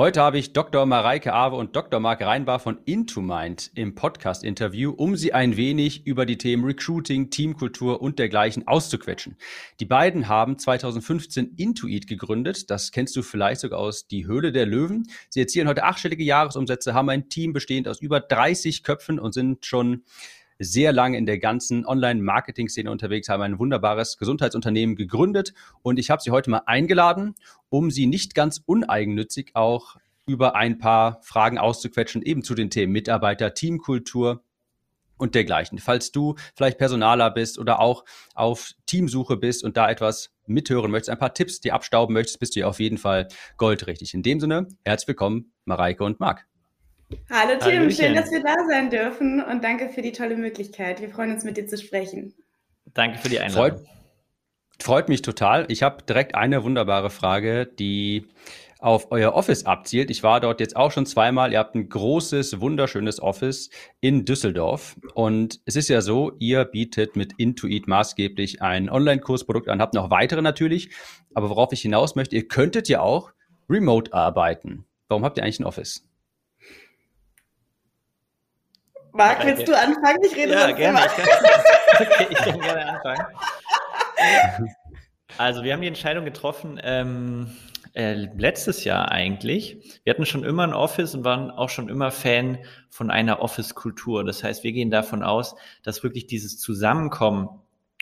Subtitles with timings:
[0.00, 0.86] Heute habe ich Dr.
[0.86, 2.00] Mareike Awe und Dr.
[2.00, 8.00] Marc Reinbar von IntoMind im Podcast-Interview, um sie ein wenig über die Themen Recruiting, Teamkultur
[8.00, 9.36] und dergleichen auszuquetschen.
[9.78, 12.70] Die beiden haben 2015 Intuit gegründet.
[12.70, 15.06] Das kennst du vielleicht sogar aus Die Höhle der Löwen.
[15.28, 19.66] Sie erzielen heute achtstellige Jahresumsätze, haben ein Team bestehend aus über 30 Köpfen und sind
[19.66, 20.04] schon
[20.60, 26.22] sehr lange in der ganzen Online-Marketing-Szene unterwegs, haben ein wunderbares Gesundheitsunternehmen gegründet und ich habe
[26.22, 27.34] sie heute mal eingeladen,
[27.70, 32.92] um sie nicht ganz uneigennützig auch über ein paar Fragen auszuquetschen, eben zu den Themen
[32.92, 34.44] Mitarbeiter, Teamkultur
[35.16, 35.78] und dergleichen.
[35.78, 38.04] Falls du vielleicht Personaler bist oder auch
[38.34, 42.54] auf Teamsuche bist und da etwas mithören möchtest, ein paar Tipps dir abstauben möchtest, bist
[42.54, 44.14] du ja auf jeden Fall goldrichtig.
[44.14, 46.49] In dem Sinne, herzlich willkommen, Mareike und Marc.
[47.30, 47.90] Hallo Tim, Hallöchen.
[47.92, 51.00] schön, dass wir da sein dürfen und danke für die tolle Möglichkeit.
[51.00, 52.34] Wir freuen uns, mit dir zu sprechen.
[52.94, 53.78] Danke für die Einladung.
[53.78, 53.88] Freut,
[54.78, 55.66] freut mich total.
[55.68, 58.26] Ich habe direkt eine wunderbare Frage, die
[58.80, 60.10] auf euer Office abzielt.
[60.10, 61.52] Ich war dort jetzt auch schon zweimal.
[61.52, 64.96] Ihr habt ein großes, wunderschönes Office in Düsseldorf.
[65.14, 70.10] Und es ist ja so, ihr bietet mit Intuit maßgeblich ein Online-Kursprodukt an, habt noch
[70.10, 70.90] weitere natürlich.
[71.34, 73.32] Aber worauf ich hinaus möchte, ihr könntet ja auch
[73.68, 74.86] remote arbeiten.
[75.08, 76.09] Warum habt ihr eigentlich ein Office?
[79.12, 80.18] Marc, willst du anfangen?
[80.24, 81.00] Ich rede ja, gerne.
[81.06, 83.26] Ich kann, okay, ich kann gerne anfangen.
[85.38, 87.56] Also, wir haben die Entscheidung getroffen, ähm,
[87.94, 90.00] äh, letztes Jahr eigentlich.
[90.04, 92.58] Wir hatten schon immer ein Office und waren auch schon immer Fan
[92.90, 94.24] von einer Office-Kultur.
[94.24, 97.48] Das heißt, wir gehen davon aus, dass wirklich dieses Zusammenkommen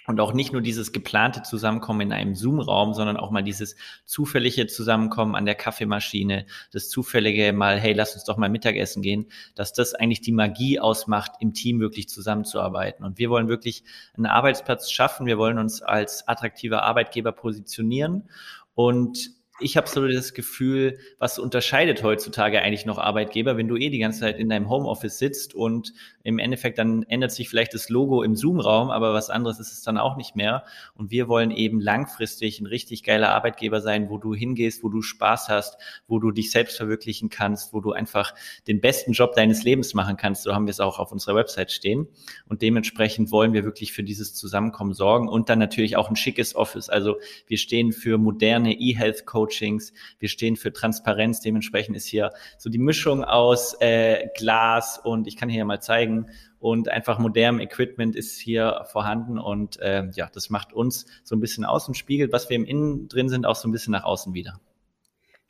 [0.08, 4.66] und auch nicht nur dieses geplante Zusammenkommen in einem Zoom-Raum, sondern auch mal dieses zufällige
[4.66, 9.74] Zusammenkommen an der Kaffeemaschine, das zufällige mal, hey, lass uns doch mal Mittagessen gehen, dass
[9.74, 13.04] das eigentlich die Magie ausmacht, im Team wirklich zusammenzuarbeiten.
[13.04, 13.84] Und wir wollen wirklich
[14.16, 15.26] einen Arbeitsplatz schaffen.
[15.26, 18.30] Wir wollen uns als attraktiver Arbeitgeber positionieren
[18.74, 23.90] und ich habe so das Gefühl, was unterscheidet heutzutage eigentlich noch Arbeitgeber, wenn du eh
[23.90, 25.92] die ganze Zeit in deinem Homeoffice sitzt und
[26.22, 29.82] im Endeffekt dann ändert sich vielleicht das Logo im Zoom-Raum, aber was anderes ist es
[29.82, 30.64] dann auch nicht mehr.
[30.94, 35.02] Und wir wollen eben langfristig ein richtig geiler Arbeitgeber sein, wo du hingehst, wo du
[35.02, 38.34] Spaß hast, wo du dich selbst verwirklichen kannst, wo du einfach
[38.68, 40.44] den besten Job deines Lebens machen kannst.
[40.44, 42.06] So haben wir es auch auf unserer Website stehen.
[42.48, 46.54] Und dementsprechend wollen wir wirklich für dieses Zusammenkommen sorgen und dann natürlich auch ein schickes
[46.54, 46.88] Office.
[46.88, 47.16] Also
[47.46, 49.92] wir stehen für moderne E-Health-Codes Coachings.
[50.18, 51.40] Wir stehen für Transparenz.
[51.40, 56.26] Dementsprechend ist hier so die Mischung aus äh, Glas und ich kann hier mal zeigen
[56.58, 61.40] und einfach modernem Equipment ist hier vorhanden und äh, ja, das macht uns so ein
[61.40, 64.04] bisschen aus und spiegelt, was wir im Innen drin sind, auch so ein bisschen nach
[64.04, 64.60] außen wieder.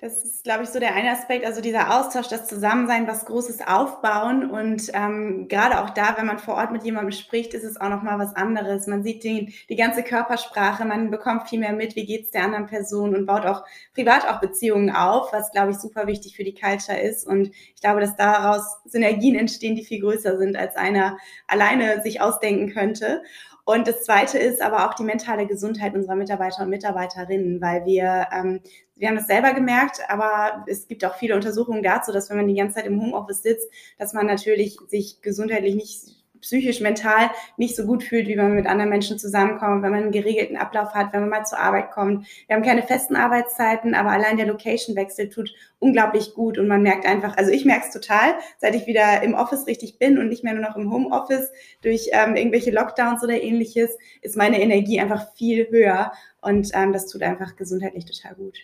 [0.00, 3.66] Das ist, glaube ich, so der eine Aspekt, also dieser Austausch, das Zusammensein, was Großes
[3.66, 4.48] aufbauen.
[4.48, 7.88] Und ähm, gerade auch da, wenn man vor Ort mit jemandem spricht, ist es auch
[7.88, 8.86] nochmal was anderes.
[8.86, 12.66] Man sieht den, die ganze Körpersprache, man bekommt viel mehr mit, wie geht's der anderen
[12.66, 16.54] Person und baut auch privat auch Beziehungen auf, was, glaube ich, super wichtig für die
[16.54, 17.26] Culture ist.
[17.26, 22.20] Und ich glaube, dass daraus Synergien entstehen, die viel größer sind, als einer alleine sich
[22.20, 23.22] ausdenken könnte.
[23.68, 28.26] Und das Zweite ist aber auch die mentale Gesundheit unserer Mitarbeiter und Mitarbeiterinnen, weil wir,
[28.32, 28.60] ähm,
[28.96, 32.48] wir haben das selber gemerkt, aber es gibt auch viele Untersuchungen dazu, dass wenn man
[32.48, 37.76] die ganze Zeit im Homeoffice sitzt, dass man natürlich sich gesundheitlich nicht psychisch, mental nicht
[37.76, 41.12] so gut fühlt, wie man mit anderen Menschen zusammenkommt, wenn man einen geregelten Ablauf hat,
[41.12, 42.26] wenn man mal zur Arbeit kommt.
[42.46, 47.06] Wir haben keine festen Arbeitszeiten, aber allein der Location-Wechsel tut unglaublich gut und man merkt
[47.06, 50.44] einfach, also ich merke es total, seit ich wieder im Office richtig bin und nicht
[50.44, 51.50] mehr nur noch im Homeoffice
[51.82, 57.06] durch ähm, irgendwelche Lockdowns oder ähnliches, ist meine Energie einfach viel höher und ähm, das
[57.06, 58.58] tut einfach gesundheitlich total gut.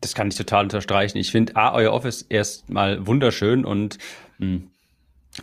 [0.00, 1.18] Das kann ich total unterstreichen.
[1.18, 3.98] Ich finde A, euer Office erstmal wunderschön und
[4.38, 4.70] mh, hm,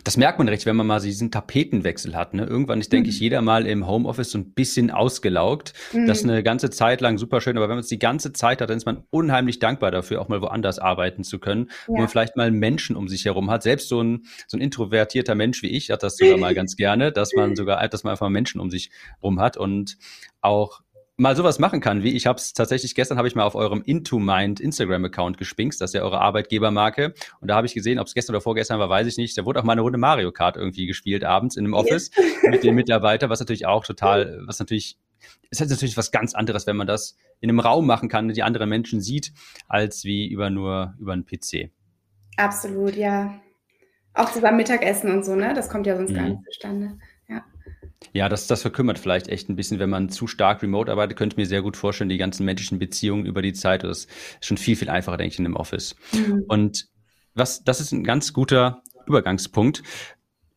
[0.04, 2.32] das merkt man recht, wenn man mal diesen Tapetenwechsel hat.
[2.32, 2.44] Ne?
[2.44, 3.10] Irgendwann ist, denke mhm.
[3.10, 5.72] ich, jeder mal im Homeoffice so ein bisschen ausgelaugt.
[5.92, 6.06] Mhm.
[6.06, 8.60] Das ist eine ganze Zeit lang super schön, aber wenn man es die ganze Zeit
[8.60, 11.74] hat, dann ist man unheimlich dankbar dafür, auch mal woanders arbeiten zu können, ja.
[11.88, 13.64] wo man vielleicht mal Menschen um sich herum hat.
[13.64, 17.10] Selbst so ein, so ein introvertierter Mensch wie ich hat das sogar mal ganz gerne,
[17.10, 18.90] dass man sogar, dass man einfach Menschen um sich
[19.22, 19.98] rum hat und
[20.40, 20.82] auch
[21.20, 23.82] mal sowas machen kann, wie ich habe es tatsächlich gestern habe ich mal auf eurem
[23.84, 27.98] Into Mind Instagram Account gespinkst, das ist ja eure Arbeitgebermarke und da habe ich gesehen,
[27.98, 29.98] ob es gestern oder vorgestern war, weiß ich nicht, da wurde auch mal eine Runde
[29.98, 32.10] Mario Kart irgendwie gespielt abends in einem Office
[32.42, 34.98] mit den Mitarbeitern, was natürlich auch total, was natürlich
[35.50, 38.42] ist halt natürlich was ganz anderes, wenn man das in einem Raum machen kann, die
[38.42, 39.32] anderen Menschen sieht,
[39.68, 41.70] als wie über nur über einen PC.
[42.38, 43.34] Absolut, ja.
[44.14, 45.52] Auch zusammen Mittagessen und so, ne?
[45.52, 46.14] Das kommt ja sonst mhm.
[46.14, 46.98] gar nicht zustande.
[48.12, 51.34] Ja, das, das verkümmert vielleicht echt ein bisschen, wenn man zu stark remote arbeitet, könnte
[51.34, 54.56] ich mir sehr gut vorstellen, die ganzen menschlichen Beziehungen über die Zeit, das ist schon
[54.56, 55.94] viel, viel einfacher, denke ich, in einem Office.
[56.12, 56.44] Mhm.
[56.48, 56.88] Und
[57.34, 59.82] was, das ist ein ganz guter Übergangspunkt,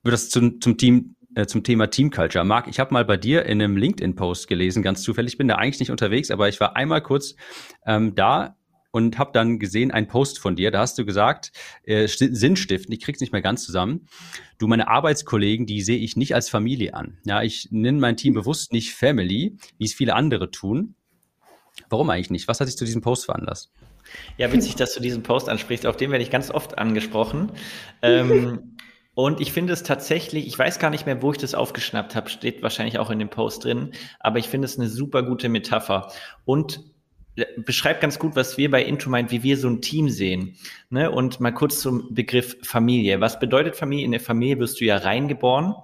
[0.04, 2.46] wird das zum, zum Team, äh, zum Thema Team Culture.
[2.46, 5.56] Marc, ich habe mal bei dir in einem LinkedIn-Post gelesen, ganz zufällig, ich bin da
[5.56, 7.36] eigentlich nicht unterwegs, aber ich war einmal kurz
[7.86, 8.56] ähm, da,
[8.94, 11.52] und habe dann gesehen, einen Post von dir, da hast du gesagt,
[11.84, 14.08] äh, Sinnstiften, ich krieg's nicht mehr ganz zusammen.
[14.60, 17.18] Du, meine Arbeitskollegen, die sehe ich nicht als Familie an.
[17.26, 20.94] Ja, ich nenne mein Team bewusst nicht Family, wie es viele andere tun.
[21.90, 22.48] Warum eigentlich nicht?
[22.48, 23.72] Was hat dich zu diesem Post veranlasst?
[24.38, 25.88] Ja, witzig, dass du diesen Post ansprichst.
[25.88, 27.52] Auf den werde ich ganz oft angesprochen.
[28.04, 28.78] Ähm,
[29.16, 32.30] und ich finde es tatsächlich, ich weiß gar nicht mehr, wo ich das aufgeschnappt habe,
[32.30, 36.12] steht wahrscheinlich auch in dem Post drin, aber ich finde es eine super gute Metapher
[36.46, 36.93] und
[37.58, 40.56] beschreibt ganz gut, was wir bei Intromind, wie wir so ein Team sehen.
[40.90, 41.10] Ne?
[41.10, 43.22] Und mal kurz zum Begriff Familie.
[43.22, 44.06] Was bedeutet Familie?
[44.06, 45.76] In der Familie wirst du ja reingeboren.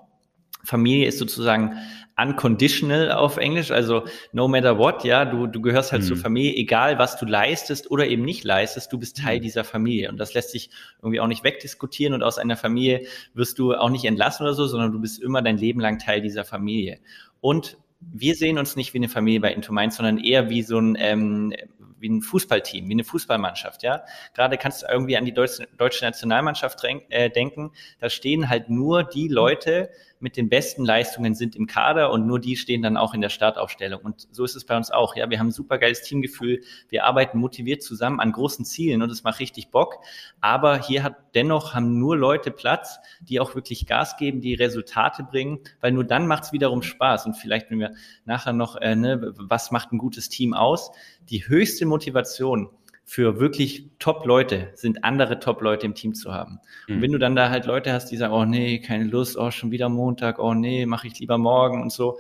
[0.64, 1.78] Familie ist sozusagen
[2.22, 6.08] unconditional auf Englisch, also no matter what, ja, du, du gehörst halt mhm.
[6.08, 9.44] zur Familie, egal was du leistest oder eben nicht leistest, du bist Teil mhm.
[9.44, 10.10] dieser Familie.
[10.10, 10.70] Und das lässt sich
[11.02, 14.68] irgendwie auch nicht wegdiskutieren und aus einer Familie wirst du auch nicht entlassen oder so,
[14.68, 17.00] sondern du bist immer dein Leben lang Teil dieser Familie.
[17.42, 20.80] Und wir sehen uns nicht wie eine Familie bei Into Mind, sondern eher wie so
[20.80, 21.54] ein, ähm,
[22.00, 24.04] wie ein Fußballteam, wie eine Fußballmannschaft, ja.
[24.34, 27.72] Gerade kannst du irgendwie an die deutsche, deutsche Nationalmannschaft äh, denken.
[28.00, 32.40] Da stehen halt nur die Leute, mit den besten Leistungen sind im Kader und nur
[32.40, 34.02] die stehen dann auch in der Startaufstellung.
[34.02, 35.16] Und so ist es bei uns auch.
[35.16, 36.62] Ja, wir haben ein super geiles Teamgefühl.
[36.90, 40.00] Wir arbeiten motiviert zusammen an großen Zielen und es macht richtig Bock.
[40.42, 45.24] Aber hier hat dennoch haben nur Leute Platz, die auch wirklich Gas geben, die Resultate
[45.24, 47.26] bringen, weil nur dann macht es wiederum Spaß.
[47.26, 47.94] Und vielleicht, wenn wir
[48.26, 50.92] nachher noch, äh, ne, was macht ein gutes Team aus?
[51.30, 52.70] Die höchste Motivation
[53.10, 56.60] für wirklich Top-Leute sind andere Top-Leute im Team zu haben.
[56.88, 56.96] Mhm.
[56.96, 59.50] Und wenn du dann da halt Leute hast, die sagen, oh nee, keine Lust, oh
[59.50, 62.20] schon wieder Montag, oh nee, mache ich lieber morgen und so,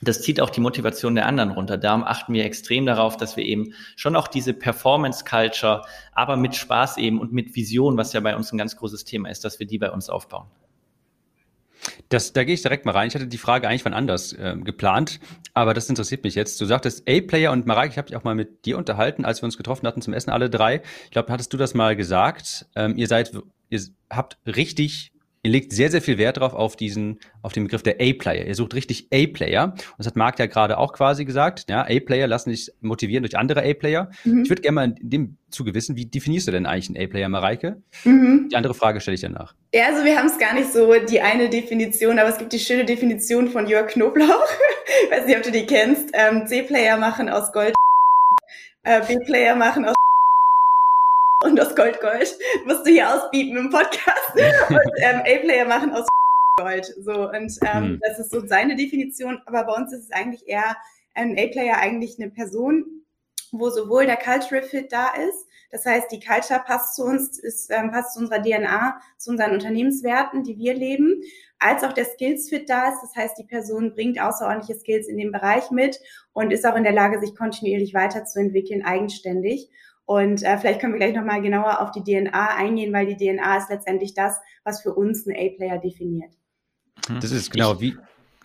[0.00, 1.76] das zieht auch die Motivation der anderen runter.
[1.76, 5.82] Darum achten wir extrem darauf, dass wir eben schon auch diese Performance-Culture,
[6.12, 9.28] aber mit Spaß eben und mit Vision, was ja bei uns ein ganz großes Thema
[9.28, 10.46] ist, dass wir die bei uns aufbauen.
[12.08, 13.08] Das, da gehe ich direkt mal rein.
[13.08, 15.20] Ich hatte die Frage eigentlich von anders äh, geplant,
[15.54, 16.60] aber das interessiert mich jetzt.
[16.60, 19.44] Du sagtest A-Player und Mareike, ich habe dich auch mal mit dir unterhalten, als wir
[19.46, 20.82] uns getroffen hatten zum Essen, alle drei.
[21.04, 22.66] Ich glaube, hattest du das mal gesagt.
[22.74, 23.32] Ähm, ihr seid,
[23.68, 23.80] ihr
[24.10, 25.12] habt richtig
[25.42, 28.46] ihr legt sehr, sehr viel Wert drauf auf diesen, auf den Begriff der A-Player.
[28.46, 29.64] Ihr sucht richtig A-Player.
[29.64, 31.70] Und das hat Marc ja gerade auch quasi gesagt.
[31.70, 34.10] Ja, A-Player lassen sich motivieren durch andere A-Player.
[34.24, 34.42] Mhm.
[34.42, 37.28] Ich würde gerne mal in dem Zuge wissen, wie definierst du denn eigentlich einen A-Player,
[37.28, 37.82] Mareike?
[38.04, 38.48] Mhm.
[38.50, 39.54] Die andere Frage stelle ich danach.
[39.74, 42.58] Ja, also wir haben es gar nicht so die eine Definition, aber es gibt die
[42.58, 44.26] schöne Definition von Jörg Knoblauch.
[45.04, 46.10] ich weiß nicht, ob du die kennst.
[46.12, 47.74] Ähm, C-Player machen aus Gold,
[48.84, 49.94] äh, B-Player machen aus
[51.44, 54.34] und das Gold Gold musst du hier ausbieten im Podcast
[54.68, 56.06] und ähm, A-Player machen aus
[56.56, 56.86] Gold.
[57.00, 58.00] So und ähm, mhm.
[58.02, 59.40] das ist so seine Definition.
[59.46, 60.76] Aber bei uns ist es eigentlich eher
[61.14, 63.04] ein A-Player eigentlich eine Person,
[63.52, 67.70] wo sowohl der Cultural Fit da ist, das heißt, die Culture passt zu uns, ist,
[67.70, 71.22] ähm, passt zu unserer DNA, zu unseren Unternehmenswerten, die wir leben,
[71.60, 73.02] als auch der Skills Fit da ist.
[73.02, 76.00] Das heißt, die Person bringt außerordentliche Skills in dem Bereich mit
[76.32, 79.68] und ist auch in der Lage, sich kontinuierlich weiterzuentwickeln, eigenständig.
[80.04, 83.58] Und äh, vielleicht können wir gleich nochmal genauer auf die DNA eingehen, weil die DNA
[83.58, 86.32] ist letztendlich das, was für uns ein A-Player definiert.
[87.20, 87.96] Das ist genau wie.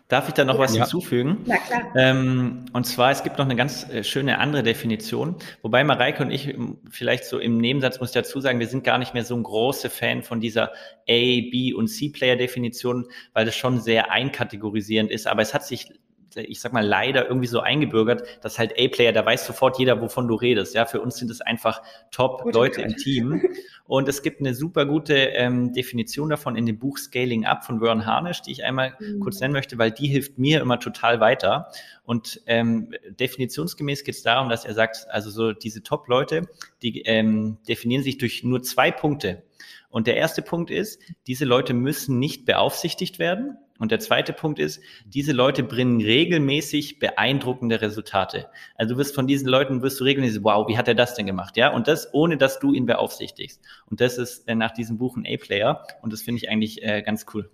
[0.07, 0.59] Darf ich da noch ja.
[0.59, 1.39] was hinzufügen?
[1.45, 1.81] Na klar.
[1.95, 6.29] Ähm, und zwar, es gibt noch eine ganz äh, schöne andere Definition, wobei Mareike und
[6.29, 6.55] ich
[6.91, 9.41] vielleicht so im Nebensatz muss ich dazu sagen, wir sind gar nicht mehr so ein
[9.41, 10.71] großer Fan von dieser A,
[11.07, 15.91] B und C-Player-Definition, weil das schon sehr einkategorisierend ist, aber es hat sich
[16.35, 20.27] ich sag mal, leider irgendwie so eingebürgert, dass halt A-Player, da weiß sofort jeder, wovon
[20.27, 20.75] du redest.
[20.75, 23.41] Ja, für uns sind es einfach Top-Leute im Team.
[23.87, 27.79] Und es gibt eine super gute ähm, Definition davon in dem Buch Scaling Up von
[27.79, 29.19] Vern Harnisch, die ich einmal mhm.
[29.19, 31.67] kurz nennen möchte, weil die hilft mir immer total weiter.
[32.03, 36.47] Und ähm, definitionsgemäß geht es darum, dass er sagt, also so diese Top-Leute,
[36.81, 39.43] die ähm, definieren sich durch nur zwei Punkte.
[39.89, 43.57] Und der erste Punkt ist, diese Leute müssen nicht beaufsichtigt werden.
[43.77, 48.49] Und der zweite Punkt ist, diese Leute bringen regelmäßig beeindruckende Resultate.
[48.75, 51.25] Also du wirst von diesen Leuten, wirst du regelmäßig, wow, wie hat er das denn
[51.25, 51.57] gemacht?
[51.57, 53.61] Ja, und das ohne, dass du ihn beaufsichtigst.
[53.89, 55.85] Und das ist äh, nach diesem Buch ein A-Player.
[56.01, 57.49] Und das finde ich eigentlich äh, ganz cool.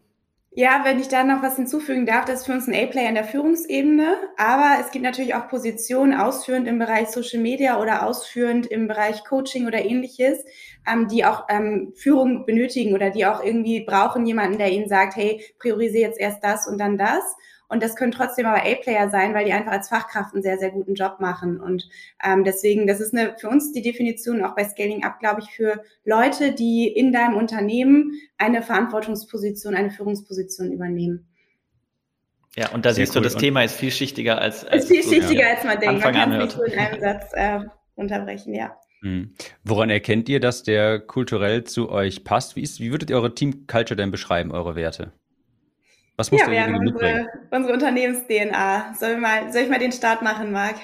[0.53, 3.15] Ja, wenn ich da noch was hinzufügen darf, das ist für uns ein A-Player in
[3.15, 8.67] der Führungsebene, aber es gibt natürlich auch Positionen ausführend im Bereich Social Media oder ausführend
[8.67, 10.43] im Bereich Coaching oder ähnliches,
[10.85, 15.15] ähm, die auch ähm, Führung benötigen oder die auch irgendwie brauchen jemanden, der ihnen sagt,
[15.15, 17.23] hey, priorisiere jetzt erst das und dann das.
[17.71, 20.71] Und das können trotzdem aber A-Player sein, weil die einfach als Fachkraft einen sehr, sehr
[20.71, 21.61] guten Job machen.
[21.61, 21.87] Und
[22.21, 25.55] ähm, deswegen, das ist eine, für uns die Definition auch bei Scaling Up, glaube ich,
[25.55, 31.25] für Leute, die in deinem Unternehmen eine Verantwortungsposition, eine Führungsposition übernehmen.
[32.57, 33.21] Ja, und da Sehr siehst cool.
[33.21, 35.55] du, das und Thema ist vielschichtiger als, als ist vielschichtiger, ja.
[35.55, 36.05] als man denkt.
[36.05, 37.59] Anfang man kann es nicht so in einem Satz äh,
[37.95, 38.75] unterbrechen, ja.
[38.99, 39.33] Mhm.
[39.63, 42.57] Woran erkennt ihr, dass der kulturell zu euch passt?
[42.57, 45.13] Wie, ist, wie würdet ihr eure Team Culture denn beschreiben, eure Werte?
[46.17, 48.95] Was muss ja, wir haben unsere, unsere Unternehmens-DNA.
[48.99, 49.17] Soll,
[49.51, 50.75] soll ich mal den Start machen, Marc?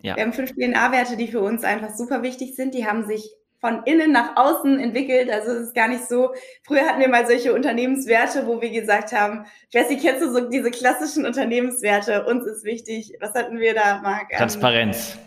[0.00, 0.16] Ja.
[0.16, 2.74] Wir haben fünf DNA-Werte, die für uns einfach super wichtig sind.
[2.74, 3.30] Die haben sich
[3.60, 5.30] von innen nach außen entwickelt.
[5.30, 6.32] Also es ist gar nicht so.
[6.62, 10.32] Früher hatten wir mal solche Unternehmenswerte, wo wir gesagt haben, ich weiß nicht, kennst du
[10.32, 12.24] so diese klassischen Unternehmenswerte?
[12.26, 13.14] Uns ist wichtig.
[13.20, 14.30] Was hatten wir da, Marc?
[14.30, 15.18] Transparenz.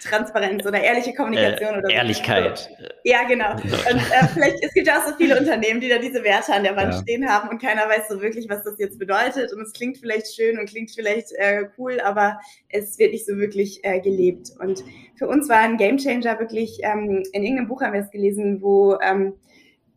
[0.00, 1.94] Transparenz oder ehrliche Kommunikation äh, oder so.
[1.94, 2.70] Ehrlichkeit.
[3.04, 3.52] Ja, genau.
[3.54, 6.62] Und äh, vielleicht, es gibt ja auch so viele Unternehmen, die da diese Werte an
[6.62, 7.00] der Wand ja.
[7.00, 9.52] stehen haben und keiner weiß so wirklich, was das jetzt bedeutet.
[9.52, 12.38] Und es klingt vielleicht schön und klingt vielleicht äh, cool, aber
[12.68, 14.50] es wird nicht so wirklich äh, gelebt.
[14.58, 14.84] Und
[15.16, 18.98] für uns war ein Gamechanger wirklich, ähm, in irgendeinem Buch haben wir es gelesen, wo
[19.00, 19.34] ähm,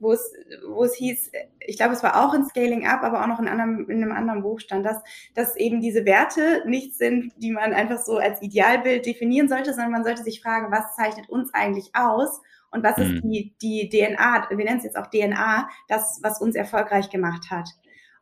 [0.02, 0.34] wo es,
[0.68, 3.48] wo es hieß, ich glaube, es war auch in Scaling Up, aber auch noch in,
[3.48, 4.98] anderem, in einem anderen Buch stand das,
[5.36, 9.92] dass eben diese Werte nicht sind, die man einfach so als Idealbild definieren sollte, sondern
[9.92, 12.42] man sollte sich fragen, was zeichnet uns eigentlich aus
[12.72, 13.04] und was mhm.
[13.04, 17.52] ist die, die DNA, wir nennen es jetzt auch DNA, das, was uns erfolgreich gemacht
[17.52, 17.70] hat.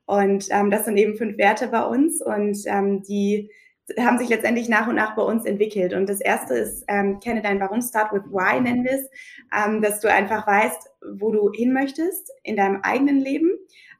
[0.05, 3.51] Und ähm, das sind eben fünf Werte bei uns und ähm, die
[3.99, 5.93] haben sich letztendlich nach und nach bei uns entwickelt.
[5.93, 9.09] Und das erste ist, ähm, kenne dein Warum, start with why nennen wir es,
[9.55, 13.51] ähm, dass du einfach weißt, wo du hin möchtest in deinem eigenen Leben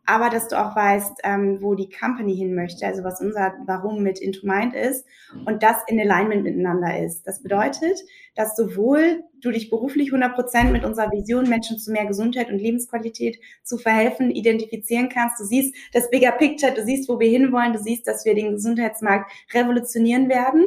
[0.10, 4.02] aber dass du auch weißt, ähm, wo die Company hin möchte, also was unser Warum
[4.02, 5.06] mit Into Mind ist
[5.46, 7.28] und das in Alignment miteinander ist.
[7.28, 8.00] Das bedeutet,
[8.36, 12.58] dass sowohl du dich beruflich 100 Prozent mit unserer Vision, Menschen zu mehr Gesundheit und
[12.58, 15.40] Lebensqualität zu verhelfen, identifizieren kannst.
[15.40, 18.54] Du siehst das Bigger Picture, du siehst, wo wir hinwollen, du siehst, dass wir den
[18.54, 20.66] Gesundheitsmarkt revolutionieren werden.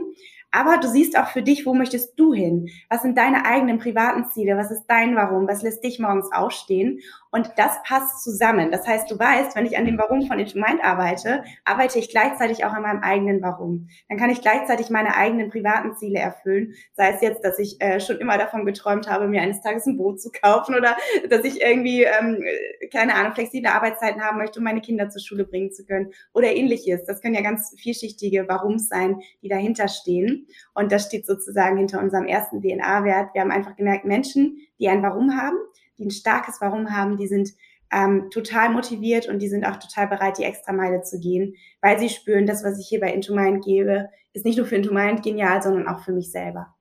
[0.55, 2.69] Aber du siehst auch für dich, wo möchtest du hin?
[2.91, 4.57] Was sind deine eigenen privaten Ziele?
[4.59, 5.49] Was ist dein Warum?
[5.49, 7.01] Was lässt dich morgens aufstehen?
[7.33, 8.71] Und das passt zusammen.
[8.71, 12.11] Das heißt, du weißt, wenn ich an dem Warum von Into Mind arbeite, arbeite ich
[12.11, 13.89] gleichzeitig auch an meinem eigenen Warum.
[14.11, 16.75] Dann kann ich gleichzeitig meine eigenen privaten Ziele erfüllen.
[16.93, 19.97] Sei es jetzt, dass ich äh, schon immer davon geträumt habe, mir eines Tages ein
[19.97, 20.95] Boot zu kaufen oder
[21.31, 22.45] dass ich irgendwie, ähm,
[22.93, 26.55] keine Ahnung, flexible Arbeitszeiten haben möchte, um meine Kinder zur Schule bringen zu können oder
[26.55, 27.07] ähnliches.
[27.07, 30.47] Das können ja ganz vielschichtige Warums sein, die dahinter stehen.
[30.75, 33.31] Und das steht sozusagen hinter unserem ersten DNA-Wert.
[33.33, 35.57] Wir haben einfach gemerkt, Menschen, die ein Warum haben,
[35.99, 37.51] die ein starkes Warum haben, die sind
[37.93, 41.99] ähm, total motiviert und die sind auch total bereit, die extra Meile zu gehen, weil
[41.99, 44.95] sie spüren, das, was ich hier bei Into Mind gebe, ist nicht nur für Into
[44.95, 46.75] Mind genial, sondern auch für mich selber.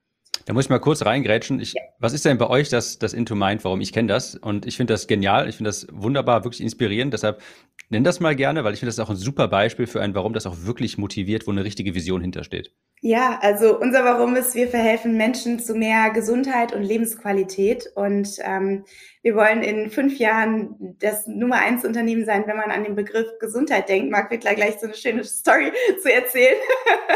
[0.46, 1.60] Da muss ich mal kurz reingrätschen.
[1.60, 1.82] Ich, ja.
[2.00, 3.64] Was ist denn bei euch das, das Into Mind?
[3.64, 3.82] Warum?
[3.82, 5.48] Ich kenne das und ich finde das genial.
[5.48, 7.14] Ich finde das wunderbar, wirklich inspirierend.
[7.14, 7.42] Deshalb
[7.90, 10.34] nenn das mal gerne, weil ich finde das auch ein super Beispiel für ein Warum,
[10.34, 12.74] das auch wirklich motiviert, wo eine richtige Vision hintersteht.
[13.02, 17.88] Ja, also unser Warum ist, wir verhelfen Menschen zu mehr Gesundheit und Lebensqualität.
[17.96, 18.86] Und ähm,
[19.24, 23.28] wir wollen in fünf Jahren das Nummer eins Unternehmen sein, wenn man an den Begriff
[23.40, 24.12] Gesundheit denkt.
[24.12, 26.58] Marc Wittler gleich so eine schöne Story zu erzählen.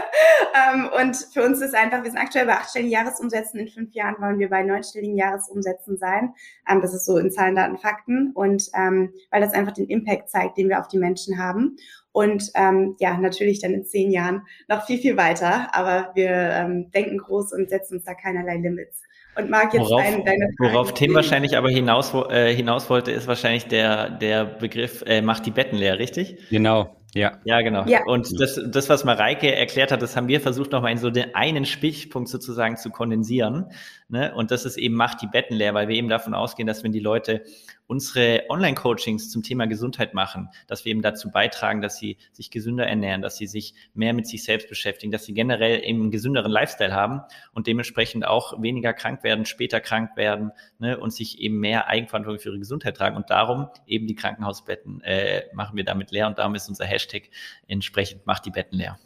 [0.74, 3.60] ähm, und für uns ist einfach, wir sind aktuell bei achtstelligen Jahresumsätzen.
[3.60, 6.34] In fünf Jahren wollen wir bei neunstelligen Jahresumsätzen sein.
[6.70, 8.32] Ähm, das ist so in Zahlen, Daten, Fakten.
[8.34, 11.78] Und ähm, weil das einfach den Impact zeigt, den wir auf die Menschen haben
[12.16, 15.76] und ähm, ja, natürlich dann in zehn Jahren noch viel, viel weiter.
[15.76, 19.02] Aber wir ähm, denken groß und setzen uns da keinerlei Limits.
[19.38, 23.28] Und mag jetzt worauf, deine, deine Worauf Tim wahrscheinlich aber hinaus, äh, hinaus wollte, ist
[23.28, 26.38] wahrscheinlich der, der Begriff, äh, macht die Betten leer, richtig?
[26.50, 26.96] Genau.
[27.16, 27.40] Ja.
[27.46, 27.86] Ja, genau.
[27.86, 28.04] Ja.
[28.04, 31.34] Und das, das, was Mareike erklärt hat, das haben wir versucht, nochmal in so den
[31.34, 33.72] einen Stichpunkt sozusagen zu kondensieren.
[34.10, 34.36] Ne?
[34.36, 36.92] Und das ist eben, macht die Betten leer, weil wir eben davon ausgehen, dass wenn
[36.92, 37.44] die Leute
[37.88, 42.86] unsere Online-Coachings zum Thema Gesundheit machen, dass wir eben dazu beitragen, dass sie sich gesünder
[42.86, 46.52] ernähren, dass sie sich mehr mit sich selbst beschäftigen, dass sie generell eben einen gesünderen
[46.52, 47.22] Lifestyle haben
[47.54, 50.98] und dementsprechend auch weniger krank werden, später krank werden ne?
[50.98, 53.16] und sich eben mehr Eigenverantwortung für ihre Gesundheit tragen.
[53.16, 57.05] Und darum eben die Krankenhausbetten äh, machen wir damit leer und darum ist unser Hashtag
[57.06, 57.30] Hashtag
[57.68, 58.98] entsprechend macht die Betten leer.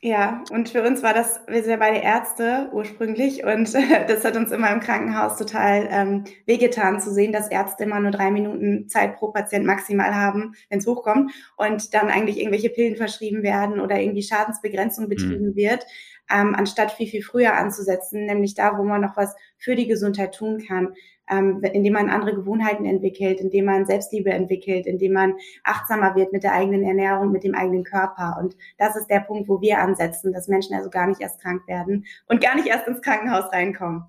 [0.00, 3.74] Ja, und für uns war das, wir sind ja beide Ärzte ursprünglich und
[4.08, 8.12] das hat uns immer im Krankenhaus total ähm, wehgetan zu sehen, dass Ärzte immer nur
[8.12, 12.94] drei Minuten Zeit pro Patient maximal haben, wenn es hochkommt und dann eigentlich irgendwelche Pillen
[12.94, 15.08] verschrieben werden oder irgendwie Schadensbegrenzung mhm.
[15.08, 15.56] betrieben mhm.
[15.56, 15.84] wird,
[16.30, 20.32] ähm, anstatt viel, viel früher anzusetzen, nämlich da, wo man noch was für die Gesundheit
[20.32, 20.94] tun kann
[21.30, 26.42] ähm, indem man andere Gewohnheiten entwickelt, indem man Selbstliebe entwickelt, indem man achtsamer wird mit
[26.42, 28.38] der eigenen Ernährung, mit dem eigenen Körper.
[28.40, 31.66] Und das ist der Punkt, wo wir ansetzen, dass Menschen also gar nicht erst krank
[31.66, 34.04] werden und gar nicht erst ins Krankenhaus reinkommen.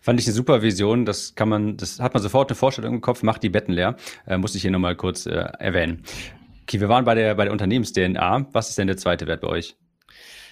[0.00, 1.04] Fand ich eine super Vision.
[1.04, 3.96] Das kann man, das hat man sofort eine Vorstellung im Kopf, macht die Betten leer.
[4.26, 6.02] Äh, muss ich hier nochmal kurz äh, erwähnen.
[6.62, 8.48] Okay, wir waren bei der, bei der Unternehmens-DNA.
[8.52, 9.76] Was ist denn der zweite Wert bei euch?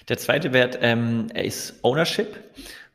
[0.07, 2.39] Der zweite Wert ähm, ist Ownership.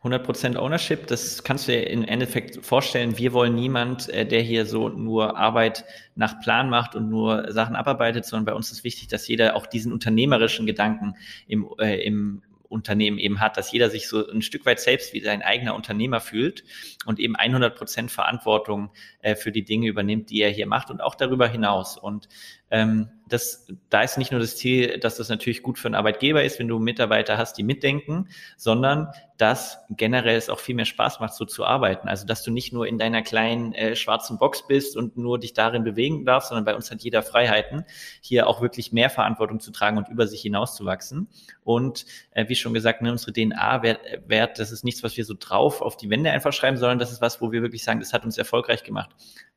[0.04, 3.18] 100% Ownership, das kannst du dir im Endeffekt vorstellen.
[3.18, 7.76] Wir wollen niemand, äh, der hier so nur Arbeit nach Plan macht und nur Sachen
[7.76, 11.16] abarbeitet, sondern bei uns ist wichtig, dass jeder auch diesen unternehmerischen Gedanken
[11.48, 15.20] im, äh, im Unternehmen eben hat, dass jeder sich so ein Stück weit selbst wie
[15.20, 16.62] sein eigener Unternehmer fühlt
[17.04, 18.90] und eben 100 Prozent Verantwortung
[19.20, 21.98] äh, für die Dinge übernimmt, die er hier macht und auch darüber hinaus.
[21.98, 22.28] Und
[22.70, 26.42] Ähm, das, da ist nicht nur das Ziel, dass das natürlich gut für einen Arbeitgeber
[26.42, 29.08] ist, wenn du Mitarbeiter hast, die mitdenken, sondern
[29.38, 32.08] dass generell es auch viel mehr Spaß macht, so zu arbeiten.
[32.08, 35.54] Also, dass du nicht nur in deiner kleinen äh, schwarzen Box bist und nur dich
[35.54, 37.84] darin bewegen darfst, sondern bei uns hat jeder Freiheiten,
[38.20, 41.28] hier auch wirklich mehr Verantwortung zu tragen und über sich hinauszuwachsen.
[41.62, 45.24] Und äh, wie schon gesagt, ne, unsere DNA wert, wert, das ist nichts, was wir
[45.24, 48.00] so drauf auf die Wände einfach schreiben, sondern das ist was, wo wir wirklich sagen,
[48.00, 49.10] das hat uns erfolgreich gemacht.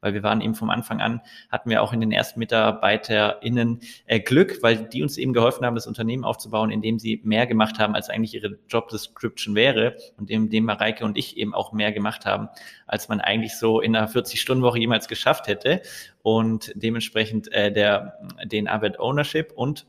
[0.03, 4.19] Weil wir waren eben vom Anfang an, hatten wir auch in den ersten MitarbeiterInnen äh,
[4.19, 7.95] Glück, weil die uns eben geholfen haben, das Unternehmen aufzubauen, indem sie mehr gemacht haben,
[7.95, 12.25] als eigentlich ihre Job Description wäre und indem Mareike und ich eben auch mehr gemacht
[12.25, 12.50] haben,
[12.86, 15.81] als man eigentlich so in einer 40-Stunden-Woche jemals geschafft hätte.
[16.22, 19.86] Und dementsprechend äh, der, den Arbeit Ownership und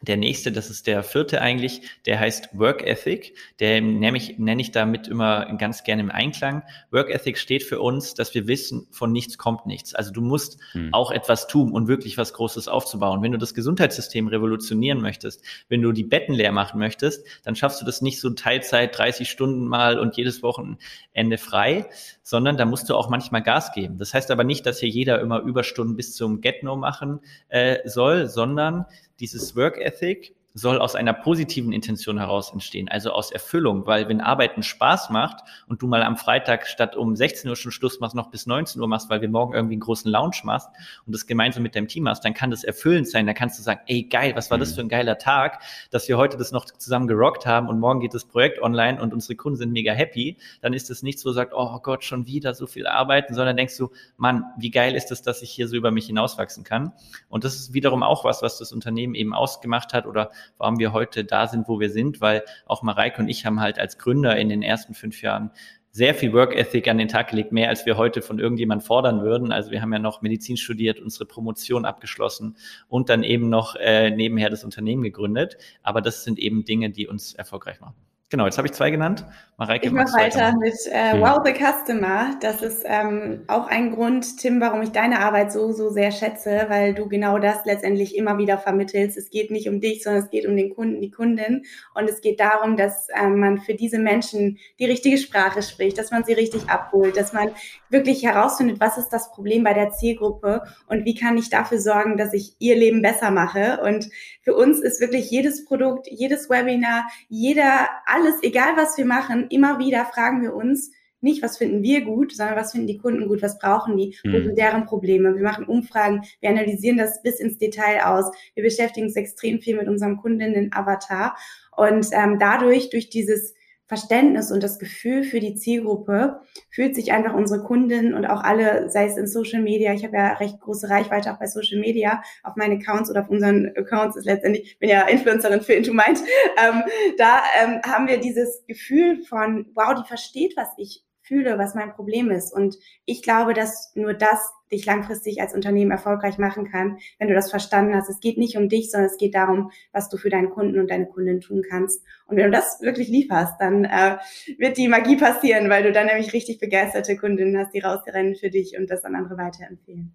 [0.00, 3.36] der nächste, das ist der vierte eigentlich, der heißt Work Ethic.
[3.58, 6.62] Der nämlich nenne ich damit immer ganz gerne im Einklang.
[6.92, 9.94] Work Ethic steht für uns, dass wir wissen, von nichts kommt nichts.
[9.96, 10.94] Also du musst hm.
[10.94, 13.22] auch etwas tun und wirklich was Großes aufzubauen.
[13.22, 17.80] Wenn du das Gesundheitssystem revolutionieren möchtest, wenn du die Betten leer machen möchtest, dann schaffst
[17.80, 21.86] du das nicht so Teilzeit, 30 Stunden mal und jedes Wochenende frei,
[22.22, 23.98] sondern da musst du auch manchmal Gas geben.
[23.98, 28.28] Das heißt aber nicht, dass hier jeder immer Überstunden bis zum Get-No machen äh, soll,
[28.28, 28.86] sondern
[29.20, 34.20] dieses Work Ethic soll aus einer positiven Intention heraus entstehen, also aus Erfüllung, weil wenn
[34.20, 38.16] Arbeiten Spaß macht und du mal am Freitag statt um 16 Uhr schon Schluss machst,
[38.16, 40.68] noch bis 19 Uhr machst, weil wir morgen irgendwie einen großen Lounge machst
[41.06, 43.62] und das gemeinsam mit deinem Team machst, dann kann das erfüllend sein, da kannst du
[43.62, 44.74] sagen, ey geil, was war das mhm.
[44.74, 48.14] für ein geiler Tag, dass wir heute das noch zusammen gerockt haben und morgen geht
[48.14, 51.52] das Projekt online und unsere Kunden sind mega happy, dann ist es nicht so, sagt,
[51.54, 55.22] oh Gott, schon wieder so viel arbeiten, sondern denkst du, Mann, wie geil ist es,
[55.22, 56.92] dass ich hier so über mich hinauswachsen kann?
[57.28, 60.92] Und das ist wiederum auch was, was das Unternehmen eben ausgemacht hat oder warum wir
[60.92, 64.36] heute da sind, wo wir sind, weil auch Mareike und ich haben halt als Gründer
[64.36, 65.50] in den ersten fünf Jahren
[65.90, 69.22] sehr viel Work Ethic an den Tag gelegt, mehr als wir heute von irgendjemand fordern
[69.22, 69.52] würden.
[69.52, 72.56] Also wir haben ja noch Medizin studiert, unsere Promotion abgeschlossen
[72.88, 75.56] und dann eben noch äh, nebenher das Unternehmen gegründet.
[75.82, 78.07] Aber das sind eben Dinge, die uns erfolgreich machen.
[78.30, 79.24] Genau, jetzt habe ich zwei genannt.
[79.56, 81.20] Mareike, ich mache weiter mit äh, hm.
[81.20, 82.36] Wow the Customer.
[82.42, 86.66] Das ist ähm, auch ein Grund, Tim, warum ich deine Arbeit so, so sehr schätze,
[86.68, 89.16] weil du genau das letztendlich immer wieder vermittelst.
[89.16, 91.64] Es geht nicht um dich, sondern es geht um den Kunden, die Kundin.
[91.94, 96.10] Und es geht darum, dass ähm, man für diese Menschen die richtige Sprache spricht, dass
[96.10, 97.50] man sie richtig abholt, dass man
[97.88, 102.18] wirklich herausfindet, was ist das Problem bei der Zielgruppe und wie kann ich dafür sorgen,
[102.18, 103.80] dass ich ihr Leben besser mache.
[103.82, 104.10] Und
[104.42, 109.78] für uns ist wirklich jedes Produkt, jedes Webinar, jeder alles, egal was wir machen, immer
[109.78, 113.42] wieder fragen wir uns, nicht, was finden wir gut, sondern was finden die Kunden gut,
[113.42, 114.44] was brauchen die, wo mhm.
[114.44, 115.34] sind deren Probleme.
[115.34, 118.26] Wir machen Umfragen, wir analysieren das bis ins Detail aus.
[118.54, 121.36] Wir beschäftigen uns extrem viel mit unserem Kundinnen-Avatar.
[121.76, 123.54] Und ähm, dadurch, durch dieses
[123.88, 128.90] Verständnis und das Gefühl für die Zielgruppe fühlt sich einfach unsere Kunden und auch alle,
[128.90, 132.22] sei es in Social Media, ich habe ja recht große Reichweite auch bei Social Media,
[132.42, 135.94] auf meinen Accounts oder auf unseren Accounts ist letztendlich, ich bin ja Influencerin für Into
[135.94, 136.20] Mind,
[136.62, 136.82] ähm,
[137.16, 141.92] da ähm, haben wir dieses Gefühl von, wow, die versteht, was ich fühle, was mein
[141.92, 142.52] Problem ist.
[142.52, 147.34] Und ich glaube, dass nur das dich langfristig als Unternehmen erfolgreich machen kann, wenn du
[147.34, 148.10] das verstanden hast.
[148.10, 150.90] Es geht nicht um dich, sondern es geht darum, was du für deinen Kunden und
[150.90, 152.02] deine Kundin tun kannst.
[152.26, 154.18] Und wenn du das wirklich lieferst, dann äh,
[154.58, 158.50] wird die Magie passieren, weil du dann nämlich richtig begeisterte Kundinnen hast, die rausrennen für
[158.50, 160.12] dich und das an andere weiterempfehlen.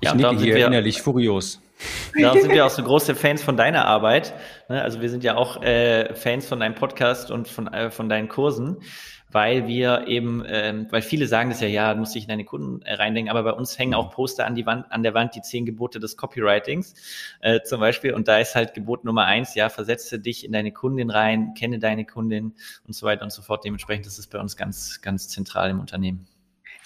[0.00, 1.60] Ich ja, nicke hier wir, innerlich furios.
[2.18, 4.32] Da sind wir auch so große Fans von deiner Arbeit.
[4.70, 4.80] Ne?
[4.80, 8.28] Also wir sind ja auch äh, Fans von deinem Podcast und von, äh, von deinen
[8.28, 8.78] Kursen
[9.36, 12.80] weil wir eben, ähm, weil viele sagen das ja, ja, muss ich in deine Kunden
[12.82, 15.42] äh, reindenken, aber bei uns hängen auch Poster an, die Wand, an der Wand, die
[15.42, 16.94] zehn Gebote des Copywritings
[17.40, 18.14] äh, zum Beispiel.
[18.14, 21.78] Und da ist halt Gebot Nummer eins, ja, versetze dich in deine Kundin rein, kenne
[21.78, 22.54] deine Kundin
[22.86, 23.64] und so weiter und so fort.
[23.64, 26.26] Dementsprechend ist es bei uns ganz, ganz zentral im Unternehmen.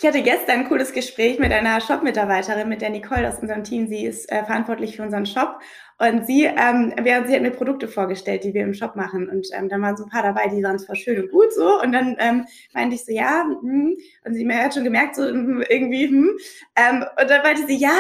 [0.03, 3.87] Ich hatte gestern ein cooles Gespräch mit einer Shop-Mitarbeiterin, mit der Nicole aus unserem Team.
[3.87, 5.61] Sie ist äh, verantwortlich für unseren Shop.
[5.99, 9.29] Und sie, ähm, während sie hat mir Produkte vorgestellt, die wir im Shop machen.
[9.29, 11.83] Und ähm, da waren so ein paar dabei, die waren zwar schön und gut so.
[11.83, 13.95] Und dann ähm, meinte ich so, ja, hm.
[14.25, 16.31] und sie hat schon gemerkt, so hm, irgendwie, hm.
[16.77, 17.99] Ähm, und dann meinte sie, ja,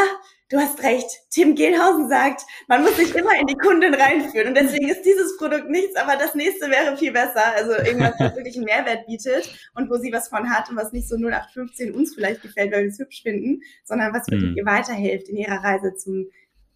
[0.50, 1.06] du hast recht.
[1.30, 4.48] Tim Gehlhausen sagt, man muss sich immer in die Kundin reinführen.
[4.48, 7.54] Und deswegen ist dieses Produkt nichts, aber das nächste wäre viel besser.
[7.54, 10.92] Also irgendwas, was wirklich einen Mehrwert bietet und wo sie was von hat und was
[10.92, 14.56] nicht so 0815 uns vielleicht gefällt, weil wir es hübsch finden, sondern was wirklich mhm.
[14.56, 16.26] ihr weiterhilft in ihrer Reise zum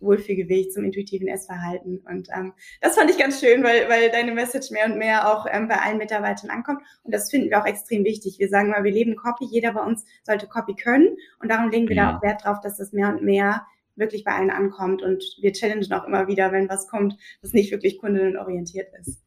[0.01, 1.99] Wohlfühlgewicht, zum intuitiven Essverhalten.
[1.99, 5.47] Und ähm, das fand ich ganz schön, weil, weil deine Message mehr und mehr auch
[5.51, 6.83] ähm, bei allen Mitarbeitern ankommt.
[7.03, 8.39] Und das finden wir auch extrem wichtig.
[8.39, 9.47] Wir sagen mal, wir leben Copy.
[9.47, 11.17] Jeder bei uns sollte Copy können.
[11.41, 12.13] Und darum legen wir ja.
[12.13, 15.03] da auch Wert drauf, dass das mehr und mehr wirklich bei allen ankommt.
[15.03, 19.23] Und wir challengen auch immer wieder, wenn was kommt, das nicht wirklich kundinnenorientiert ist.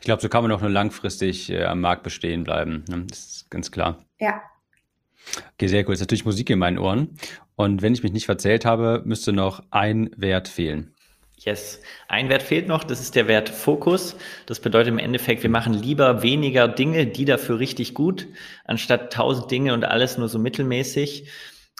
[0.00, 2.84] Ich glaube, so kann man auch nur langfristig äh, am Markt bestehen bleiben.
[2.88, 3.04] Ne?
[3.08, 4.04] Das ist ganz klar.
[4.18, 4.42] Ja,
[5.54, 5.92] Okay, sehr cool.
[5.92, 7.16] Das ist natürlich Musik in meinen Ohren.
[7.56, 10.94] Und wenn ich mich nicht verzählt habe, müsste noch ein Wert fehlen.
[11.38, 11.82] Yes.
[12.08, 14.16] Ein Wert fehlt noch, das ist der Wert Fokus.
[14.46, 18.28] Das bedeutet im Endeffekt, wir machen lieber weniger Dinge, die dafür richtig gut,
[18.64, 21.28] anstatt tausend Dinge und alles nur so mittelmäßig.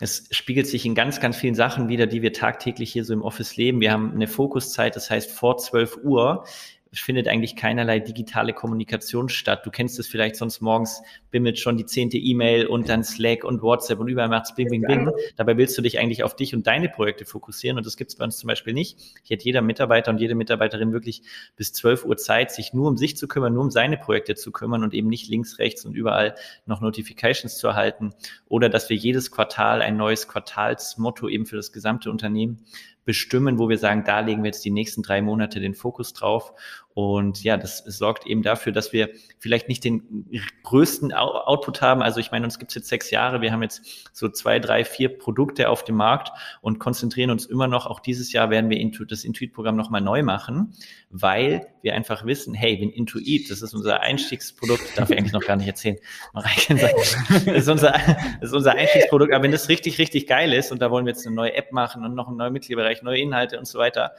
[0.00, 3.22] Es spiegelt sich in ganz, ganz vielen Sachen wieder, die wir tagtäglich hier so im
[3.22, 3.80] Office leben.
[3.80, 6.44] Wir haben eine Fokuszeit, das heißt vor 12 Uhr
[7.00, 9.64] findet eigentlich keinerlei digitale Kommunikation statt.
[9.64, 13.62] Du kennst es vielleicht sonst morgens bimmelt schon die zehnte E-Mail und dann Slack und
[13.62, 15.10] WhatsApp und überall macht's bing, bing, bing.
[15.36, 18.24] Dabei willst du dich eigentlich auf dich und deine Projekte fokussieren und das gibt's bei
[18.24, 18.98] uns zum Beispiel nicht.
[19.22, 21.22] Hier hat jeder Mitarbeiter und jede Mitarbeiterin wirklich
[21.56, 24.52] bis 12 Uhr Zeit, sich nur um sich zu kümmern, nur um seine Projekte zu
[24.52, 26.34] kümmern und eben nicht links, rechts und überall
[26.66, 28.14] noch Notifications zu erhalten
[28.46, 32.64] oder dass wir jedes Quartal ein neues Quartalsmotto eben für das gesamte Unternehmen
[33.04, 36.54] bestimmen, wo wir sagen, da legen wir jetzt die nächsten drei Monate den Fokus drauf.
[36.94, 40.26] Und ja, das sorgt eben dafür, dass wir vielleicht nicht den
[40.62, 42.02] größten Output haben.
[42.02, 44.84] Also ich meine, uns gibt es jetzt sechs Jahre, wir haben jetzt so zwei, drei,
[44.84, 46.30] vier Produkte auf dem Markt
[46.60, 48.78] und konzentrieren uns immer noch, auch dieses Jahr werden wir
[49.08, 50.72] das Intuit-Programm nochmal neu machen,
[51.10, 55.44] weil wir einfach wissen, hey, wenn Intuit, das ist unser Einstiegsprodukt, darf ich eigentlich noch
[55.44, 55.96] gar nicht erzählen,
[56.32, 57.90] das ist unser,
[58.40, 61.12] das ist unser Einstiegsprodukt, aber wenn das richtig, richtig geil ist und da wollen wir
[61.12, 64.12] jetzt eine neue App machen und noch einen neuen Mitgliederbereich, neue Inhalte und so weiter,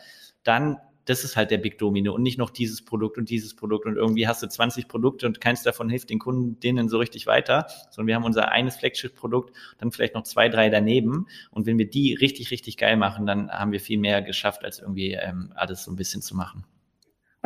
[0.43, 3.85] dann das ist halt der Big Domino und nicht noch dieses Produkt und dieses Produkt
[3.85, 7.67] und irgendwie hast du 20 Produkte und keins davon hilft den Kundinnen so richtig weiter,
[7.89, 11.89] sondern wir haben unser eines Flagship-Produkt, dann vielleicht noch zwei, drei daneben und wenn wir
[11.89, 15.83] die richtig, richtig geil machen, dann haben wir viel mehr geschafft, als irgendwie ähm, alles
[15.83, 16.65] so ein bisschen zu machen.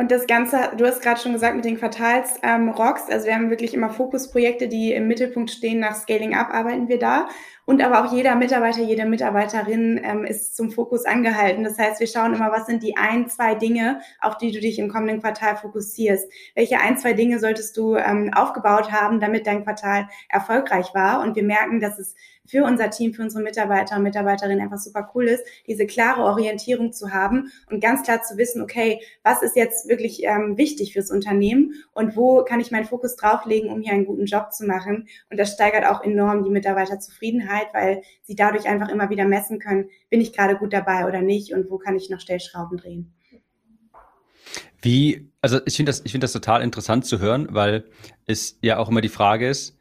[0.00, 3.50] Und das Ganze, du hast gerade schon gesagt mit den Quartals-Rocks, ähm, also wir haben
[3.50, 5.78] wirklich immer Fokusprojekte, die im Mittelpunkt stehen.
[5.78, 7.28] Nach Scaling Up arbeiten wir da.
[7.66, 11.64] Und aber auch jeder Mitarbeiter, jede Mitarbeiterin ähm, ist zum Fokus angehalten.
[11.64, 14.78] Das heißt, wir schauen immer, was sind die ein, zwei Dinge, auf die du dich
[14.78, 16.32] im kommenden Quartal fokussierst.
[16.54, 21.20] Welche ein, zwei Dinge solltest du ähm, aufgebaut haben, damit dein Quartal erfolgreich war?
[21.20, 22.14] Und wir merken, dass es
[22.50, 26.92] für unser Team, für unsere Mitarbeiter und Mitarbeiterinnen einfach super cool ist, diese klare Orientierung
[26.92, 31.10] zu haben und ganz klar zu wissen, okay, was ist jetzt wirklich ähm, wichtig fürs
[31.10, 35.06] Unternehmen und wo kann ich meinen Fokus drauflegen, um hier einen guten Job zu machen.
[35.30, 39.88] Und das steigert auch enorm die Mitarbeiterzufriedenheit, weil sie dadurch einfach immer wieder messen können,
[40.08, 43.12] bin ich gerade gut dabei oder nicht und wo kann ich noch Stellschrauben drehen.
[44.82, 47.84] Wie, also ich finde das, ich finde das total interessant zu hören, weil
[48.26, 49.76] es ja auch immer die Frage ist,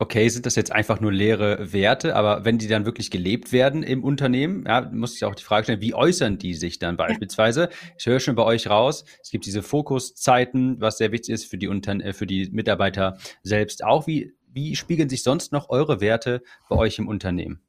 [0.00, 3.82] okay, sind das jetzt einfach nur leere Werte, aber wenn die dann wirklich gelebt werden
[3.82, 7.68] im Unternehmen, ja, muss ich auch die Frage stellen, wie äußern die sich dann beispielsweise?
[7.98, 11.58] Ich höre schon bei euch raus, es gibt diese Fokuszeiten, was sehr wichtig ist für
[11.58, 14.06] die, Unter äh, für die Mitarbeiter selbst auch.
[14.06, 17.60] Wie, wie spiegeln sich sonst noch eure Werte bei euch im Unternehmen?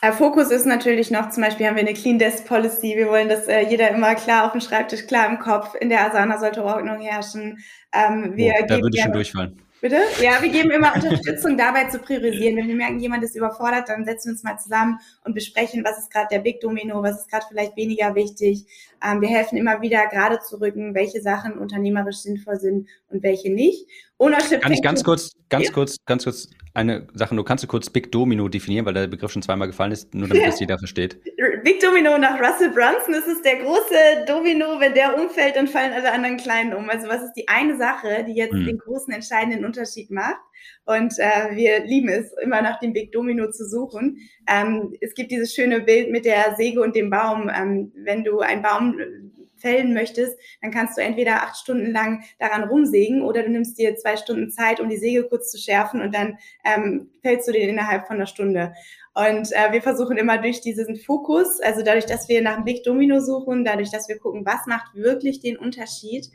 [0.00, 2.96] Äh, Fokus ist natürlich noch, zum Beispiel haben wir eine Clean Desk Policy.
[2.96, 5.74] Wir wollen, dass äh, jeder immer klar auf dem Schreibtisch, klar im Kopf.
[5.78, 7.58] In der Asana sollte Ordnung herrschen.
[7.92, 9.60] Ähm, wir oh, da würde ich schon durchfallen.
[9.82, 9.98] Bitte?
[10.22, 12.56] Ja, wir geben immer Unterstützung dabei zu priorisieren.
[12.56, 15.98] Wenn wir merken, jemand ist überfordert, dann setzen wir uns mal zusammen und besprechen, was
[15.98, 18.64] ist gerade der Big Domino, was ist gerade vielleicht weniger wichtig.
[19.04, 23.52] Ähm, wir helfen immer wieder gerade zu rücken, welche Sachen unternehmerisch sinnvoll sind und welche
[23.52, 23.88] nicht.
[24.18, 25.72] Ownership Kann ich ganz kurz, ganz ja.
[25.72, 29.30] kurz, ganz kurz eine Sache, nur kannst du kurz Big Domino definieren, weil der Begriff
[29.30, 31.18] schon zweimal gefallen ist, nur damit das jeder versteht.
[31.62, 35.92] Big Domino nach Russell Brunson, das ist der große Domino, wenn der umfällt, dann fallen
[35.92, 36.88] alle anderen kleinen um.
[36.88, 38.64] Also was ist die eine Sache, die jetzt hm.
[38.64, 40.40] den großen entscheidenden Unterschied macht?
[40.84, 44.18] Und äh, wir lieben es, immer nach dem Big Domino zu suchen.
[44.48, 47.50] Ähm, es gibt dieses schöne Bild mit der Säge und dem Baum.
[47.54, 48.98] Ähm, wenn du einen Baum
[49.62, 53.96] fällen möchtest, dann kannst du entweder acht Stunden lang daran rumsägen oder du nimmst dir
[53.96, 57.70] zwei Stunden Zeit, um die Säge kurz zu schärfen und dann ähm, fällst du den
[57.70, 58.74] innerhalb von einer Stunde.
[59.14, 62.82] Und äh, wir versuchen immer durch diesen Fokus, also dadurch, dass wir nach einem Big
[62.82, 66.28] Domino suchen, dadurch, dass wir gucken, was macht wirklich den Unterschied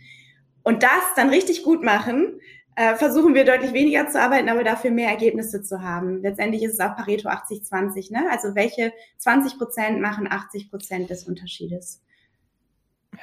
[0.64, 2.40] und das dann richtig gut machen,
[2.76, 6.22] äh, versuchen wir deutlich weniger zu arbeiten, aber dafür mehr Ergebnisse zu haben.
[6.22, 8.30] Letztendlich ist es auch Pareto 80-20, ne?
[8.30, 12.04] Also welche 20 Prozent machen 80 Prozent des Unterschiedes.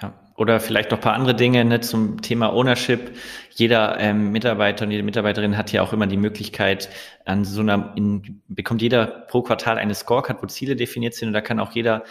[0.02, 3.16] Ja, oder vielleicht noch ein paar andere Dinge ne, zum Thema Ownership.
[3.50, 6.88] Jeder ähm, Mitarbeiter und jede Mitarbeiterin hat ja auch immer die Möglichkeit,
[7.24, 11.34] an so einer, in, bekommt jeder pro Quartal eine Scorecard, wo Ziele definiert sind und
[11.34, 12.02] da kann auch jeder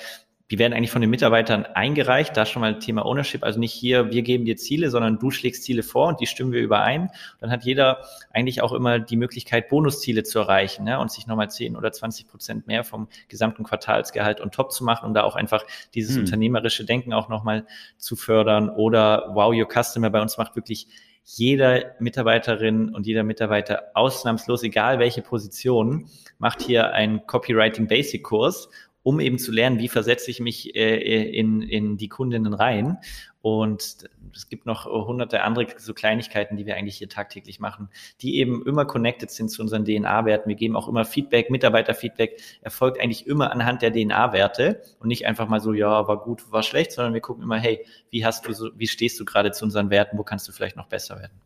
[0.52, 2.36] die werden eigentlich von den Mitarbeitern eingereicht.
[2.36, 3.44] Da schon mal Thema Ownership.
[3.44, 6.52] Also nicht hier, wir geben dir Ziele, sondern du schlägst Ziele vor und die stimmen
[6.52, 7.10] wir überein.
[7.40, 11.00] Dann hat jeder eigentlich auch immer die Möglichkeit, Bonusziele zu erreichen ne?
[11.00, 15.08] und sich nochmal 10 oder 20 Prozent mehr vom gesamten Quartalsgehalt on top zu machen,
[15.08, 16.24] um da auch einfach dieses hm.
[16.24, 17.66] unternehmerische Denken auch nochmal
[17.98, 18.70] zu fördern.
[18.70, 20.88] Oder Wow Your Customer bei uns macht wirklich
[21.24, 28.70] jeder Mitarbeiterin und jeder Mitarbeiter ausnahmslos, egal welche Position, macht hier einen Copywriting Basic Kurs
[29.04, 32.98] um eben zu lernen, wie versetze ich mich äh, in, in die Kundinnen rein.
[33.42, 37.90] Und es gibt noch hunderte andere so Kleinigkeiten, die wir eigentlich hier tagtäglich machen,
[38.22, 40.48] die eben immer connected sind zu unseren DNA-Werten.
[40.48, 45.50] Wir geben auch immer Feedback, Mitarbeiterfeedback erfolgt eigentlich immer anhand der DNA-Werte und nicht einfach
[45.50, 48.54] mal so, ja, war gut, war schlecht, sondern wir gucken immer, hey, wie hast du
[48.54, 51.42] so, wie stehst du gerade zu unseren Werten, wo kannst du vielleicht noch besser werden?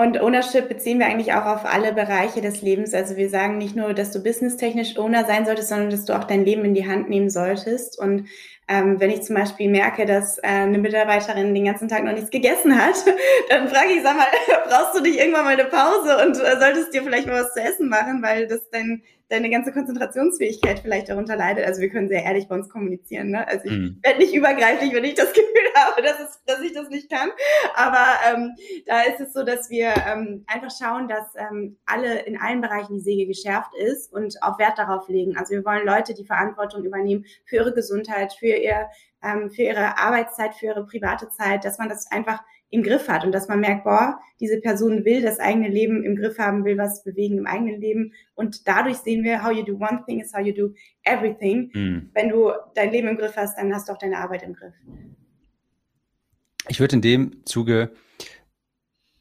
[0.00, 2.94] Und Ownership beziehen wir eigentlich auch auf alle Bereiche des Lebens.
[2.94, 6.24] Also wir sagen nicht nur, dass du businesstechnisch Owner sein solltest, sondern dass du auch
[6.24, 7.98] dein Leben in die Hand nehmen solltest.
[7.98, 8.26] Und
[8.66, 12.30] ähm, wenn ich zum Beispiel merke, dass äh, eine Mitarbeiterin den ganzen Tag noch nichts
[12.30, 12.94] gegessen hat,
[13.50, 14.26] dann frage ich, sag mal,
[14.70, 17.60] brauchst du nicht irgendwann mal eine Pause und äh, solltest dir vielleicht mal was zu
[17.60, 21.64] essen machen, weil das dein deine ganze Konzentrationsfähigkeit vielleicht darunter leidet.
[21.64, 23.30] Also wir können sehr ehrlich bei uns kommunizieren.
[23.30, 23.46] Ne?
[23.46, 24.00] Also ich mm.
[24.02, 27.30] werde nicht übergreiflich, wenn ich das Gefühl habe, dass, es, dass ich das nicht kann.
[27.74, 32.38] Aber ähm, da ist es so, dass wir ähm, einfach schauen, dass ähm, alle in
[32.40, 35.36] allen Bereichen die Säge geschärft ist und auch Wert darauf legen.
[35.36, 38.88] Also wir wollen Leute, die Verantwortung übernehmen für ihre Gesundheit, für ihr
[39.22, 43.24] ähm, für ihre Arbeitszeit, für ihre private Zeit, dass man das einfach im Griff hat
[43.24, 46.78] und dass man merkt, boah, diese Person will das eigene Leben im Griff haben, will
[46.78, 48.12] was bewegen im eigenen Leben.
[48.34, 51.70] Und dadurch sehen wir, how you do one thing is how you do everything.
[51.74, 52.10] Mhm.
[52.14, 54.74] Wenn du dein Leben im Griff hast, dann hast du auch deine Arbeit im Griff.
[56.68, 57.90] Ich würde in dem Zuge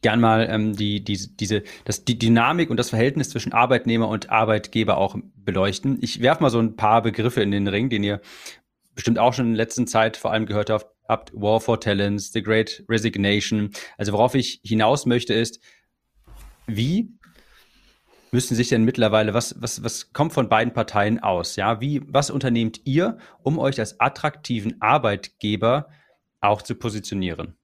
[0.02, 4.30] gern mal ähm, die, die, diese, das, die Dynamik und das Verhältnis zwischen Arbeitnehmer und
[4.30, 5.98] Arbeitgeber auch beleuchten.
[6.02, 8.22] Ich werfe mal so ein paar Begriffe in den Ring, den ihr
[8.96, 12.32] bestimmt auch schon in der letzten Zeit vor allem gehört habt, habt War for Talents,
[12.32, 13.72] The Great Resignation.
[13.98, 15.60] Also worauf ich hinaus möchte ist,
[16.68, 17.12] wie
[18.32, 21.56] müssen sich denn mittlerweile, was, was, was kommt von beiden Parteien aus?
[21.56, 25.90] Ja, wie, was unternehmt ihr, um euch als attraktiven Arbeitgeber
[26.40, 27.58] auch zu positionieren?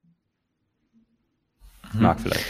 [1.93, 2.01] Mhm.
[2.01, 2.45] Marc vielleicht.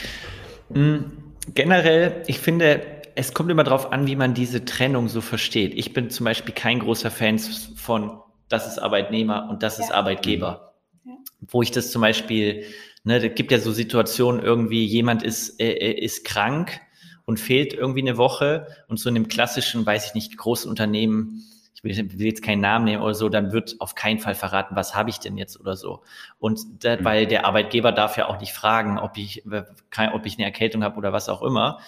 [0.69, 1.11] Mhm.
[1.53, 5.73] Generell, ich finde, es kommt immer darauf an, wie man diese Trennung so versteht.
[5.75, 9.85] Ich bin zum Beispiel kein großer Fan von das ist Arbeitnehmer und das ja.
[9.85, 10.74] ist Arbeitgeber.
[11.05, 11.13] Ja.
[11.47, 12.65] Wo ich das zum Beispiel,
[13.03, 16.79] ne, da gibt ja so Situationen irgendwie, jemand ist, äh, äh, ist krank
[17.25, 21.43] und fehlt irgendwie eine Woche und so in einem klassischen, weiß ich nicht, großen Unternehmen,
[21.73, 24.75] ich will, will jetzt keinen Namen nehmen oder so, dann wird auf keinen Fall verraten,
[24.75, 26.01] was habe ich denn jetzt oder so.
[26.39, 27.05] Und da, mhm.
[27.05, 30.97] weil der Arbeitgeber darf ja auch nicht fragen, ob ich, ob ich eine Erkältung habe
[30.97, 31.79] oder was auch immer.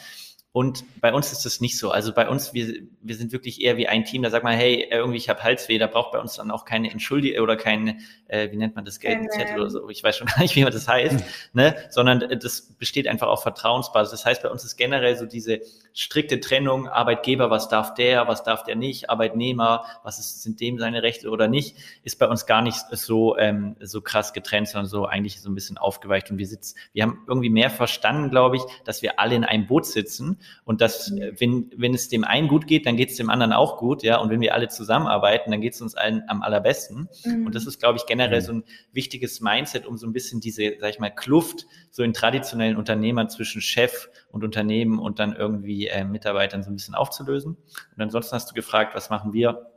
[0.57, 1.91] Und bei uns ist das nicht so.
[1.91, 4.87] Also bei uns, wir, wir sind wirklich eher wie ein Team, da sagt man, hey,
[4.89, 8.49] irgendwie ich habe Halsweh, da braucht bei uns dann auch keine Entschuldigung oder kein, äh,
[8.51, 10.87] wie nennt man das, Geldzettel oder so, ich weiß schon gar nicht, wie man das
[10.87, 11.75] heißt, ne?
[11.91, 14.09] sondern äh, das besteht einfach auf Vertrauensbasis.
[14.09, 15.61] Das heißt, bei uns ist generell so diese
[15.97, 20.77] strikte Trennung, Arbeitgeber, was darf der, was darf der nicht, Arbeitnehmer, was ist, sind dem
[20.77, 24.85] seine Rechte oder nicht, ist bei uns gar nicht so, ähm, so krass getrennt, sondern
[24.85, 26.29] so eigentlich so ein bisschen aufgeweicht.
[26.29, 29.65] Und wir sitzen, wir haben irgendwie mehr verstanden, glaube ich, dass wir alle in einem
[29.65, 31.31] Boot sitzen und dass, mhm.
[31.39, 34.17] wenn, wenn es dem einen gut geht, dann geht es dem anderen auch gut, ja.
[34.19, 37.09] Und wenn wir alle zusammenarbeiten, dann geht es uns allen am allerbesten.
[37.25, 37.47] Mhm.
[37.47, 38.45] Und das ist, glaube ich, generell mhm.
[38.45, 42.13] so ein wichtiges Mindset, um so ein bisschen diese, sag ich mal, Kluft so in
[42.13, 47.57] traditionellen Unternehmern zwischen Chef und Unternehmen und dann irgendwie äh, Mitarbeitern so ein bisschen aufzulösen.
[47.95, 49.67] Und ansonsten hast du gefragt, was machen wir?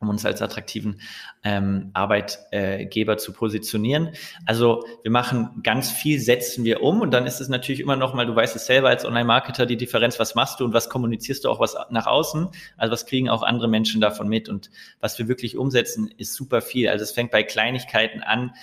[0.00, 1.00] um uns als attraktiven
[1.44, 4.10] ähm, Arbeitgeber zu positionieren.
[4.46, 8.14] Also wir machen ganz viel, setzen wir um und dann ist es natürlich immer noch
[8.14, 11.44] mal, du weißt es selber als Online-Marketer, die Differenz, was machst du und was kommunizierst
[11.44, 14.70] du auch was nach außen, also was kriegen auch andere Menschen davon mit und
[15.00, 16.88] was wir wirklich umsetzen, ist super viel.
[16.88, 18.54] Also es fängt bei Kleinigkeiten an,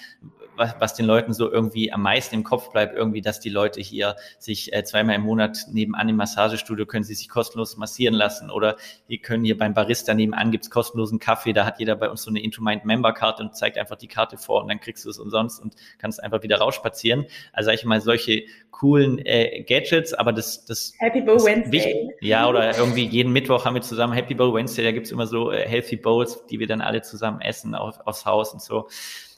[0.57, 3.81] was, was den Leuten so irgendwie am meisten im Kopf bleibt, irgendwie, dass die Leute
[3.81, 8.49] hier sich äh, zweimal im Monat nebenan im Massagestudio können sie sich kostenlos massieren lassen
[8.49, 8.75] oder
[9.09, 12.29] die können hier beim Barista nebenan gibt's kostenlosen Kaffee, da hat jeder bei uns so
[12.29, 15.09] eine Into Mind Member Karte und zeigt einfach die Karte vor und dann kriegst du
[15.09, 17.25] es umsonst und kannst einfach wieder rausspazieren.
[17.53, 21.71] Also sag ich mal solche coolen äh, Gadgets, aber das das Happy Bowl Wednesday.
[21.71, 25.27] Wichtig, ja, oder irgendwie jeden Mittwoch haben wir zusammen Happy Bowl Wednesday, da gibt's immer
[25.27, 28.87] so äh, Healthy Bowls, die wir dann alle zusammen essen auf, aufs Haus und so.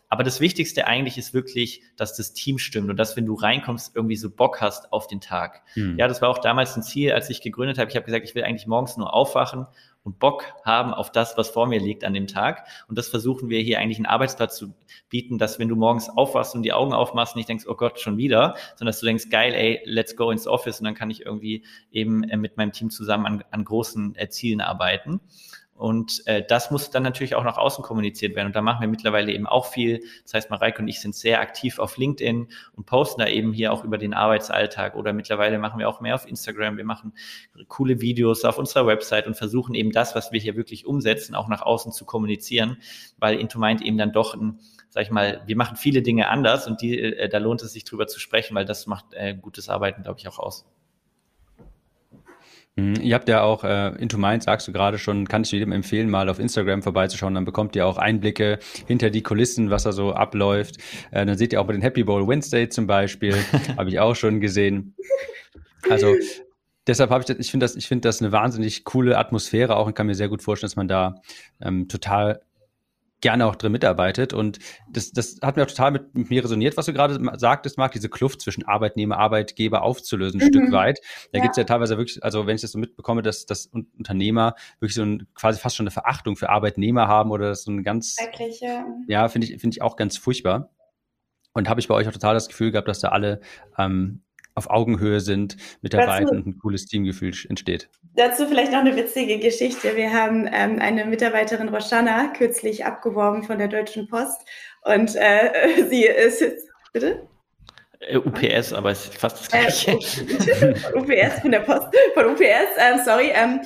[0.09, 3.95] Aber das Wichtigste eigentlich ist wirklich, dass das Team stimmt und dass, wenn du reinkommst,
[3.95, 5.61] irgendwie so Bock hast auf den Tag.
[5.75, 5.97] Mhm.
[5.99, 7.89] Ja, das war auch damals ein Ziel, als ich gegründet habe.
[7.91, 9.67] Ich habe gesagt, ich will eigentlich morgens nur aufwachen
[10.03, 12.65] und Bock haben auf das, was vor mir liegt an dem Tag.
[12.87, 14.73] Und das versuchen wir hier eigentlich einen Arbeitsplatz zu
[15.09, 18.17] bieten, dass wenn du morgens aufwachst und die Augen aufmachst, nicht denkst, oh Gott, schon
[18.17, 21.25] wieder, sondern dass du denkst, geil, ey, let's go ins Office und dann kann ich
[21.25, 25.19] irgendwie eben äh, mit meinem Team zusammen an, an großen äh, Zielen arbeiten.
[25.79, 28.47] Und äh, das muss dann natürlich auch nach außen kommuniziert werden.
[28.47, 30.01] Und da machen wir mittlerweile eben auch viel.
[30.23, 33.71] Das heißt, Mareike und ich sind sehr aktiv auf LinkedIn und posten da eben hier
[33.71, 34.97] auch über den Arbeitsalltag.
[34.97, 36.75] Oder mittlerweile machen wir auch mehr auf Instagram.
[36.75, 37.13] Wir machen
[37.69, 41.47] coole Videos auf unserer Website und versuchen eben das, was wir hier wirklich umsetzen, auch
[41.47, 42.79] nach außen zu kommunizieren,
[43.17, 46.67] weil Into Mind eben dann doch ein sag ich mal, wir machen viele Dinge anders
[46.67, 49.69] und die, äh, da lohnt es sich drüber zu sprechen, weil das macht äh, gutes
[49.69, 50.65] Arbeiten, glaube ich, auch aus.
[52.75, 52.95] Mhm.
[53.01, 56.09] Ihr habt ja auch äh, Into Mind, sagst du gerade schon, kann ich jedem empfehlen,
[56.09, 57.35] mal auf Instagram vorbeizuschauen.
[57.35, 60.77] Dann bekommt ihr auch Einblicke hinter die Kulissen, was da so abläuft.
[61.11, 63.35] Äh, dann seht ihr auch bei den Happy Bowl Wednesday zum Beispiel,
[63.77, 64.95] habe ich auch schon gesehen.
[65.89, 66.15] Also
[66.87, 69.87] deshalb habe ich das, ich finde das, ich finde das eine wahnsinnig coole Atmosphäre auch
[69.87, 71.21] und kann mir sehr gut vorstellen, dass man da
[71.61, 72.41] ähm, total
[73.21, 74.33] gerne auch drin mitarbeitet.
[74.33, 77.77] Und das, das hat mir auch total mit, mit mir resoniert, was du gerade sagtest,
[77.77, 80.49] Marc, diese Kluft zwischen Arbeitnehmer, Arbeitgeber aufzulösen, ein mhm.
[80.49, 80.99] Stück weit.
[81.31, 81.43] Da ja.
[81.43, 84.95] gibt es ja teilweise wirklich, also wenn ich das so mitbekomme, dass, dass Unternehmer wirklich
[84.95, 88.15] so ein, quasi fast schon eine Verachtung für Arbeitnehmer haben oder so ein ganz,
[88.61, 90.69] ja, ja finde ich, finde ich auch ganz furchtbar.
[91.53, 93.41] Und habe ich bei euch auch total das Gefühl gehabt, dass da alle
[93.77, 94.21] ähm,
[94.59, 97.89] auf Augenhöhe sind mit dabei und ein cooles Teamgefühl entsteht.
[98.15, 99.95] Dazu vielleicht noch eine witzige Geschichte.
[99.95, 104.41] Wir haben ähm, eine Mitarbeiterin Roshana kürzlich abgeworben von der Deutschen Post
[104.83, 107.27] und äh, sie ist jetzt, bitte?
[107.99, 109.91] Äh, UPS, aber es ist fast das Gleiche.
[110.61, 113.61] Äh, UPS von der Post, von UPS, ähm, sorry, ähm,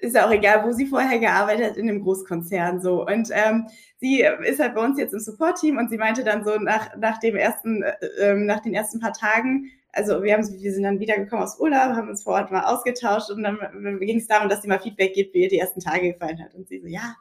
[0.00, 3.06] ist ja auch egal, wo sie vorher gearbeitet hat, in einem Großkonzern so.
[3.06, 6.56] Und ähm, sie ist halt bei uns jetzt im Support-Team und sie meinte dann so
[6.56, 10.72] nach, nach dem ersten, äh, ähm, nach den ersten paar Tagen, also wir, haben, wir
[10.72, 13.58] sind dann wiedergekommen aus Urlaub, haben uns vor Ort mal ausgetauscht und dann
[13.98, 16.54] ging es darum, dass sie mal Feedback gibt, wie ihr die ersten Tage gefallen hat.
[16.54, 17.16] Und sie so, ja,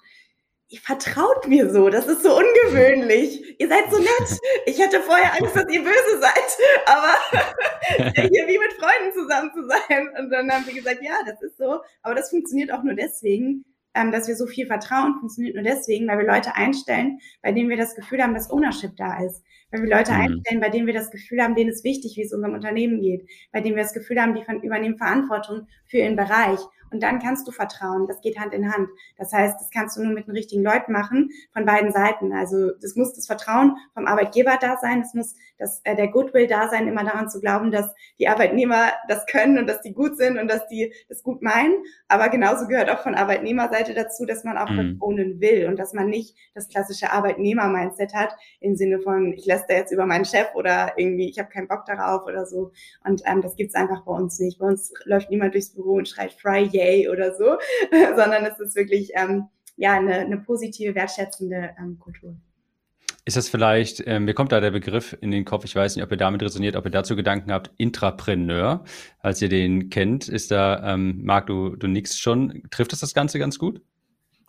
[0.70, 3.60] ihr vertraut mir so, das ist so ungewöhnlich.
[3.60, 4.40] Ihr seid so nett.
[4.68, 9.68] Ich hatte vorher Angst, dass ihr böse seid, aber hier wie mit Freunden zusammen zu
[9.68, 10.10] sein.
[10.20, 11.80] Und dann haben sie gesagt, ja, das ist so.
[12.04, 16.08] Aber das funktioniert auch nur deswegen, ähm, dass wir so viel vertrauen, funktioniert nur deswegen,
[16.08, 19.42] weil wir Leute einstellen, bei denen wir das Gefühl haben, dass Ownership da ist.
[19.72, 20.20] Weil wir Leute mhm.
[20.20, 23.30] einstellen, bei denen wir das Gefühl haben, denen ist wichtig, wie es unserem Unternehmen geht.
[23.52, 26.60] Bei denen wir das Gefühl haben, die übernehmen Verantwortung für ihren Bereich.
[26.92, 28.08] Und dann kannst du vertrauen.
[28.08, 28.90] Das geht Hand in Hand.
[29.18, 32.34] Das heißt, das kannst du nur mit den richtigen Leuten machen, von beiden Seiten.
[32.34, 35.02] Also das muss das Vertrauen vom Arbeitgeber da sein.
[35.02, 38.94] Es muss das, äh, der Goodwill da sein, immer daran zu glauben, dass die Arbeitnehmer
[39.08, 41.76] das können und dass die gut sind und dass die das gut meinen.
[42.08, 45.00] Aber genauso gehört auch von Arbeitnehmerseite dazu, dass man auch mhm.
[45.00, 49.70] wohnen will und dass man nicht das klassische Arbeitnehmer-Mindset hat im Sinne von, ich lässt
[49.70, 52.72] jetzt über meinen Chef oder irgendwie, ich habe keinen Bock darauf oder so.
[53.04, 54.60] Und ähm, das gibt's einfach bei uns nicht.
[54.60, 57.58] Bei uns läuft niemand durchs Büro und schreit Fry yay oder so,
[58.16, 62.36] sondern es ist wirklich ähm, ja eine, eine positive, wertschätzende ähm, Kultur.
[63.26, 66.04] Ist das vielleicht, ähm, mir kommt da der Begriff in den Kopf, ich weiß nicht,
[66.06, 68.86] ob ihr damit resoniert, ob ihr dazu Gedanken habt, Intrapreneur,
[69.20, 73.14] als ihr den kennt, ist da, ähm, Marc, du, du nix schon, trifft das das
[73.14, 73.82] Ganze ganz gut?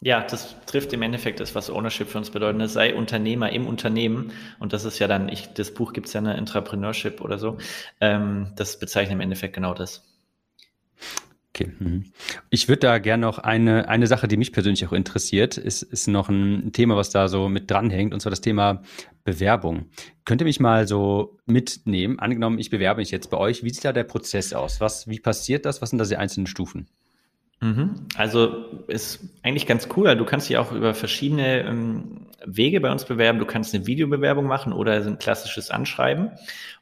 [0.01, 2.59] Ja, das trifft im Endeffekt das, was Ownership für uns bedeutet.
[2.59, 2.69] Ne?
[2.69, 4.31] Sei Unternehmer im Unternehmen.
[4.61, 7.59] Und das ist ja dann, ich, das Buch gibt's ja eine Entrepreneurship oder so.
[8.01, 10.05] Ähm, das bezeichnet im Endeffekt genau das.
[11.59, 11.73] Okay.
[11.81, 12.05] Mhm.
[12.51, 16.07] Ich würde da gerne noch eine, eine Sache, die mich persönlich auch interessiert, ist, ist
[16.07, 18.83] noch ein Thema, was da so mit dranhängt, und zwar das Thema
[19.25, 19.87] Bewerbung.
[20.25, 22.21] Könnt ihr mich mal so mitnehmen?
[22.21, 23.65] Angenommen, ich bewerbe mich jetzt bei euch.
[23.65, 24.81] Wie sieht da der Prozess aus?
[24.81, 25.83] Was, wie passiert das?
[25.83, 26.87] Was sind da die einzelnen Stufen?
[27.61, 28.07] Mhm.
[28.15, 30.15] Also ist eigentlich ganz cool.
[30.15, 33.39] Du kannst dich auch über verschiedene ähm, Wege bei uns bewerben.
[33.39, 36.31] Du kannst eine Videobewerbung machen oder ein klassisches Anschreiben.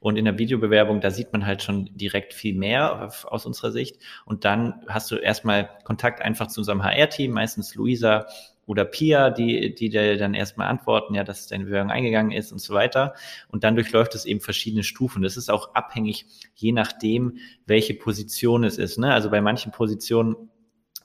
[0.01, 3.99] Und in der Videobewerbung, da sieht man halt schon direkt viel mehr aus unserer Sicht.
[4.25, 8.27] Und dann hast du erstmal Kontakt einfach zu unserem HR-Team, meistens Luisa
[8.67, 12.59] oder Pia, die, die dir dann erstmal antworten, ja, dass deine Bewerbung eingegangen ist und
[12.59, 13.15] so weiter.
[13.49, 15.23] Und dann durchläuft es eben verschiedene Stufen.
[15.23, 18.99] Das ist auch abhängig, je nachdem, welche Position es ist.
[18.99, 19.13] Ne?
[19.13, 20.37] Also bei manchen Positionen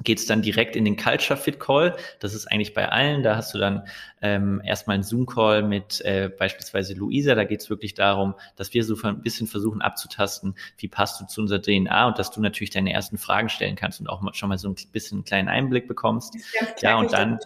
[0.03, 1.95] geht es dann direkt in den Culture Fit Call.
[2.19, 3.23] Das ist eigentlich bei allen.
[3.23, 3.83] Da hast du dann
[4.21, 7.35] ähm, erstmal einen Zoom-Call mit äh, beispielsweise Luisa.
[7.35, 11.25] Da geht es wirklich darum, dass wir so ein bisschen versuchen abzutasten, wie passt du
[11.25, 14.49] zu unserer DNA und dass du natürlich deine ersten Fragen stellen kannst und auch schon
[14.49, 16.35] mal so ein bisschen einen kleinen Einblick bekommst.
[16.81, 17.39] Ja, und dann.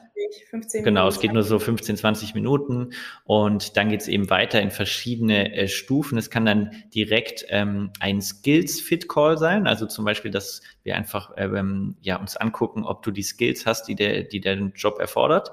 [0.74, 2.91] Genau, es geht nur so 15, 20 Minuten
[3.26, 6.18] und dann geht es eben weiter in verschiedene äh, Stufen.
[6.18, 11.98] Es kann dann direkt ähm, ein Skills-Fit-Call sein, also zum Beispiel, dass wir einfach ähm,
[12.02, 15.52] ja, uns angucken, ob du die Skills hast, die der, die der Job erfordert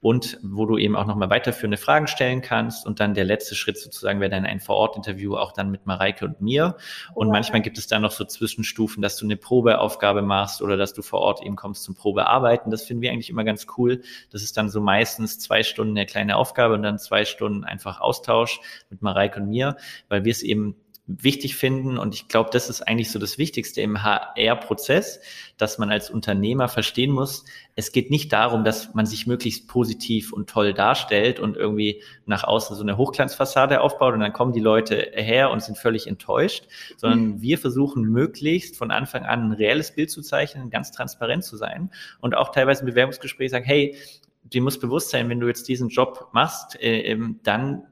[0.00, 2.86] und wo du eben auch nochmal weiterführende Fragen stellen kannst.
[2.86, 6.42] Und dann der letzte Schritt sozusagen wäre dann ein Vor-Ort-Interview auch dann mit Mareike und
[6.42, 6.76] mir.
[7.14, 7.32] Und ja.
[7.32, 11.00] manchmal gibt es dann noch so Zwischenstufen, dass du eine Probeaufgabe machst oder dass du
[11.00, 12.70] vor Ort eben kommst zum Probearbeiten.
[12.70, 14.02] Das finden wir eigentlich immer ganz cool.
[14.30, 18.00] Das ist dann so meistens zwei Stunden eine kleine Aufgabe und dann zwei Stunden einfach
[18.00, 18.60] Austausch
[18.90, 19.76] mit Mareike und mir,
[20.08, 21.98] weil wir es eben wichtig finden.
[21.98, 25.20] Und ich glaube, das ist eigentlich so das Wichtigste im HR-Prozess,
[25.56, 27.44] dass man als Unternehmer verstehen muss,
[27.78, 32.42] es geht nicht darum, dass man sich möglichst positiv und toll darstellt und irgendwie nach
[32.42, 36.64] außen so eine Hochglanzfassade aufbaut und dann kommen die Leute her und sind völlig enttäuscht,
[36.96, 37.42] sondern mhm.
[37.42, 41.90] wir versuchen möglichst von Anfang an ein reelles Bild zu zeichnen, ganz transparent zu sein
[42.20, 43.94] und auch teilweise im Bewerbungsgespräch sagen, hey,
[44.42, 47.82] dir muss bewusst sein, wenn du jetzt diesen Job machst, äh, ähm, dann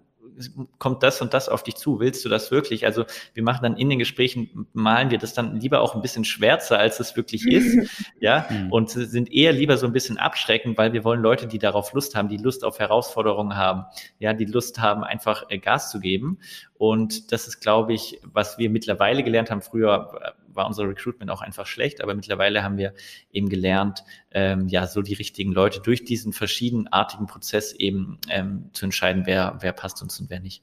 [0.79, 2.87] kommt das und das auf dich zu, willst du das wirklich?
[2.87, 3.05] Also
[3.35, 6.79] wir machen dann in den Gesprächen, malen wir das dann lieber auch ein bisschen schwärzer,
[6.79, 7.89] als es wirklich ist,
[8.21, 8.73] ja, mhm.
[8.73, 12.15] und sind eher lieber so ein bisschen abschreckend, weil wir wollen Leute, die darauf Lust
[12.15, 13.85] haben, die Lust auf Herausforderungen haben,
[14.19, 16.39] ja, die Lust haben, einfach äh, Gas zu geben.
[16.77, 19.63] Und das ist, glaube ich, was wir mittlerweile gelernt haben.
[19.63, 22.95] Früher war unser Recruitment auch einfach schlecht, aber mittlerweile haben wir
[23.33, 28.87] eben gelernt, ähm, ja, so die richtigen Leute durch diesen verschiedenartigen Prozess eben ähm, zu
[28.87, 30.63] entscheiden, wer, wer passt uns und wer nicht.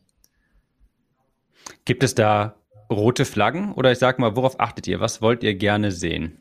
[1.86, 2.56] Gibt es da
[2.90, 5.00] rote Flaggen oder ich sag mal, worauf achtet ihr?
[5.00, 6.41] Was wollt ihr gerne sehen?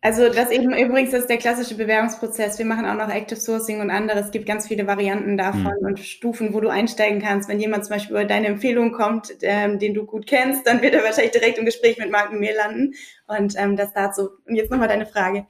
[0.00, 2.58] Also das eben übrigens ist der klassische Bewerbungsprozess.
[2.58, 4.20] Wir machen auch noch Active Sourcing und andere.
[4.20, 5.86] Es gibt ganz viele Varianten davon mhm.
[5.86, 7.48] und Stufen, wo du einsteigen kannst.
[7.48, 10.94] Wenn jemand zum Beispiel über deine Empfehlung kommt, ähm, den du gut kennst, dann wird
[10.94, 12.94] er wahrscheinlich direkt im Gespräch mit Marken mir landen.
[13.26, 14.30] Und ähm, das dazu.
[14.46, 15.46] Und jetzt nochmal deine Frage.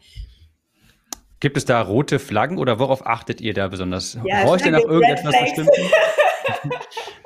[1.40, 4.18] Gibt es da rote Flaggen oder worauf achtet ihr da besonders?
[4.24, 5.76] Ja, Braucht ihr noch irgendetwas Bestimmtes?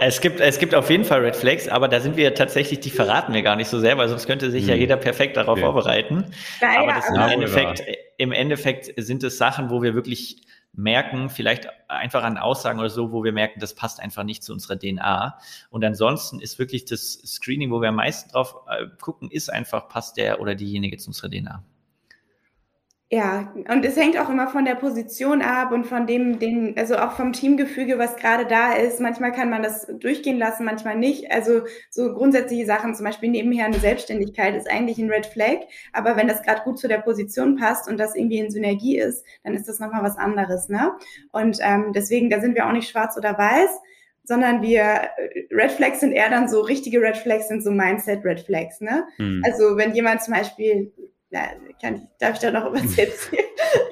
[0.02, 2.88] Es gibt, es gibt auf jeden Fall Red Flags, aber da sind wir tatsächlich, die
[2.88, 4.70] verraten wir gar nicht so sehr, weil sonst könnte sich hm.
[4.70, 5.60] ja jeder perfekt darauf okay.
[5.60, 6.24] vorbereiten.
[6.62, 7.82] Ja, aber im, Endeffekt,
[8.16, 13.12] im Endeffekt sind es Sachen, wo wir wirklich merken, vielleicht einfach an Aussagen oder so,
[13.12, 15.38] wo wir merken, das passt einfach nicht zu unserer DNA.
[15.68, 19.88] Und ansonsten ist wirklich das Screening, wo wir am meisten drauf äh, gucken, ist einfach,
[19.88, 21.62] passt der oder diejenige zu unserer DNA.
[23.12, 26.96] Ja, und es hängt auch immer von der Position ab und von dem, den, also
[26.96, 29.00] auch vom Teamgefüge, was gerade da ist.
[29.00, 31.32] Manchmal kann man das durchgehen lassen, manchmal nicht.
[31.32, 35.58] Also so grundsätzliche Sachen, zum Beispiel nebenher eine Selbstständigkeit ist eigentlich ein Red Flag,
[35.92, 39.24] aber wenn das gerade gut zu der Position passt und das irgendwie in Synergie ist,
[39.42, 40.92] dann ist das nochmal was anderes, ne?
[41.32, 43.70] Und ähm, deswegen, da sind wir auch nicht schwarz oder weiß,
[44.22, 48.24] sondern wir äh, Red Flags sind eher dann so richtige Red Flags sind so Mindset
[48.24, 49.08] Red Flags, ne?
[49.16, 49.42] Hm.
[49.44, 50.92] Also wenn jemand zum Beispiel
[51.30, 51.48] na,
[51.80, 53.44] kann, darf ich da noch was erzählen?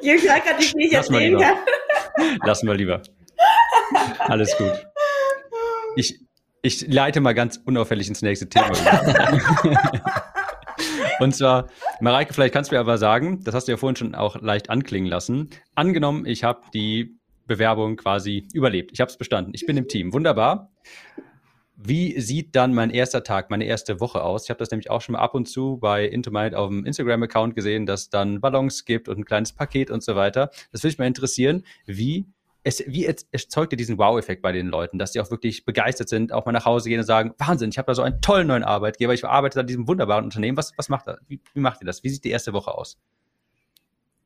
[0.02, 1.56] ich frage gerade, wie ich Lass erzählen kann.
[2.44, 3.02] Lassen wir lieber.
[4.18, 4.72] Alles gut.
[5.96, 6.20] Ich,
[6.62, 8.72] ich leite mal ganz unauffällig ins nächste Thema.
[11.20, 11.68] Und zwar,
[12.00, 14.70] Mareike, vielleicht kannst du mir aber sagen, das hast du ja vorhin schon auch leicht
[14.70, 15.50] anklingen lassen.
[15.74, 18.90] Angenommen, ich habe die Bewerbung quasi überlebt.
[18.92, 19.52] Ich habe es bestanden.
[19.54, 20.12] Ich bin im Team.
[20.12, 20.70] Wunderbar.
[21.80, 24.42] Wie sieht dann mein erster Tag, meine erste Woche aus?
[24.42, 27.54] Ich habe das nämlich auch schon mal ab und zu bei Intomind auf dem Instagram-Account
[27.54, 30.50] gesehen, dass dann Ballons gibt und ein kleines Paket und so weiter.
[30.72, 32.26] Das würde mich mal interessieren, wie
[32.64, 36.32] es, wie erzeugt ihr diesen Wow-Effekt bei den Leuten, dass die auch wirklich begeistert sind,
[36.32, 38.64] auch mal nach Hause gehen und sagen, Wahnsinn, ich habe da so einen tollen neuen
[38.64, 40.56] Arbeitgeber, ich arbeite an diesem wunderbaren Unternehmen.
[40.56, 41.20] Was, was macht er?
[41.28, 42.02] Wie, wie macht ihr das?
[42.02, 42.98] Wie sieht die erste Woche aus?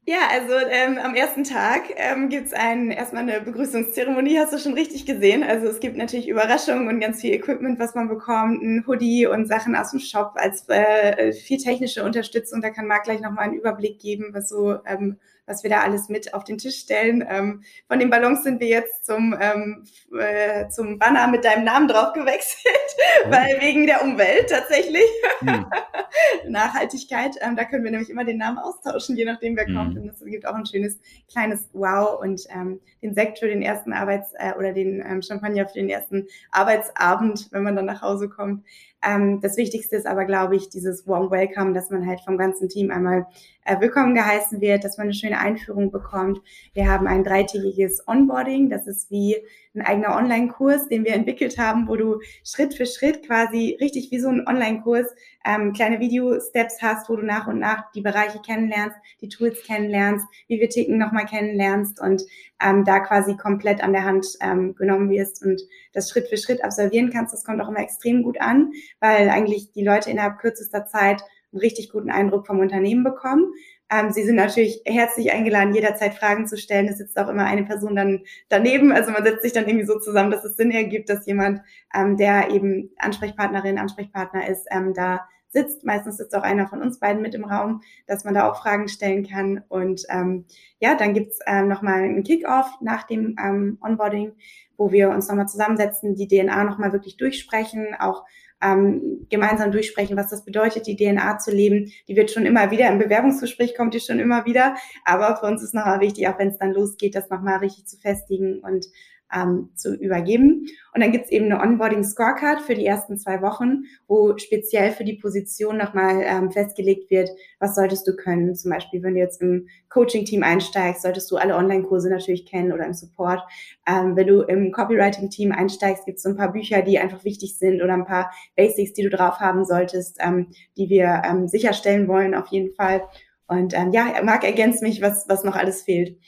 [0.05, 4.75] Ja, also ähm, am ersten Tag ähm, gibt es erstmal eine Begrüßungszeremonie, hast du schon
[4.75, 5.45] richtig gesehen.
[5.45, 9.47] Also es gibt natürlich Überraschungen und ganz viel Equipment, was man bekommt, ein Hoodie und
[9.47, 12.61] Sachen aus dem Shop als äh, viel technische Unterstützung.
[12.63, 16.09] Da kann Marc gleich nochmal einen Überblick geben, was so ähm, was wir da alles
[16.09, 17.25] mit auf den Tisch stellen.
[17.29, 19.85] Ähm, von den Ballons sind wir jetzt zum, ähm,
[20.19, 23.31] äh, zum Banner mit deinem Namen drauf gewechselt, oh.
[23.31, 25.05] weil wegen der Umwelt tatsächlich.
[25.41, 25.67] Hm.
[26.49, 29.75] Nachhaltigkeit, ähm, da können wir nämlich immer den Namen austauschen, je nachdem wer hm.
[29.75, 29.99] kommt.
[29.99, 33.93] Und es gibt auch ein schönes kleines Wow und ähm, den Sekt für den ersten
[33.93, 38.29] Arbeits- äh, oder den ähm, Champagner für den ersten Arbeitsabend, wenn man dann nach Hause
[38.29, 38.65] kommt.
[39.05, 42.69] Ähm, das Wichtigste ist aber, glaube ich, dieses Warm Welcome, dass man halt vom ganzen
[42.69, 43.27] Team einmal
[43.65, 46.41] äh, willkommen geheißen wird, dass man eine schöne Einführung bekommt.
[46.75, 48.71] Wir haben ein dreitägiges Onboarding.
[48.71, 49.37] Das ist wie
[49.75, 54.21] ein eigener Online-Kurs, den wir entwickelt haben, wo du Schritt für Schritt quasi richtig wie
[54.21, 55.07] so ein Online-Kurs
[55.47, 60.27] ähm, kleine Video-Steps hast, wo du nach und nach die Bereiche kennenlernst, die Tools kennenlernst,
[60.49, 62.23] wie wir ticken nochmal kennenlernst und
[62.63, 65.63] ähm, da quasi komplett an der Hand ähm, genommen wirst und
[65.93, 67.33] das Schritt für Schritt absolvieren kannst.
[67.33, 71.61] Das kommt auch immer extrem gut an, weil eigentlich die Leute innerhalb kürzester Zeit einen
[71.61, 73.53] richtig guten Eindruck vom Unternehmen bekommen.
[73.93, 76.89] Ähm, Sie sind natürlich herzlich eingeladen, jederzeit Fragen zu stellen.
[76.89, 78.93] Es sitzt auch immer eine Person dann daneben.
[78.93, 81.61] Also man setzt sich dann irgendwie so zusammen, dass es Sinn ergibt, dass jemand,
[81.95, 85.85] ähm, der eben Ansprechpartnerin, Ansprechpartner ist, ähm, da sitzt.
[85.85, 88.89] Meistens sitzt auch einer von uns beiden mit im Raum, dass man da auch Fragen
[88.89, 89.63] stellen kann.
[89.69, 90.47] Und ähm,
[90.79, 94.33] ja, dann gibt's ähm, nochmal einen Kick-Off nach dem ähm, Onboarding,
[94.79, 98.25] wo wir uns nochmal zusammensetzen, die DNA nochmal wirklich durchsprechen, auch
[98.63, 101.93] ähm, gemeinsam durchsprechen, was das bedeutet, die DNA zu leben.
[102.09, 104.75] Die wird schon immer wieder im Bewerbungsgespräch kommt die schon immer wieder.
[105.05, 107.99] Aber für uns ist nochmal wichtig, auch wenn es dann losgeht, das nochmal richtig zu
[107.99, 108.87] festigen und
[109.35, 110.67] ähm, zu übergeben.
[110.95, 115.05] Und dann gibt's eben eine Onboarding Scorecard für die ersten zwei Wochen, wo speziell für
[115.05, 118.55] die Position nochmal ähm, festgelegt wird, was solltest du können.
[118.55, 122.87] Zum Beispiel, wenn du jetzt im Coaching-Team einsteigst, solltest du alle Online-Kurse natürlich kennen oder
[122.87, 123.41] im Support.
[123.89, 127.83] Ähm, wenn du im Copywriting-Team einsteigst, gibt's so ein paar Bücher, die einfach wichtig sind
[127.83, 132.35] oder ein paar Basics, die du drauf haben solltest, ähm, die wir ähm, sicherstellen wollen
[132.35, 133.03] auf jeden Fall.
[133.47, 136.19] Und ähm, ja, Marc ergänzt mich, was, was noch alles fehlt.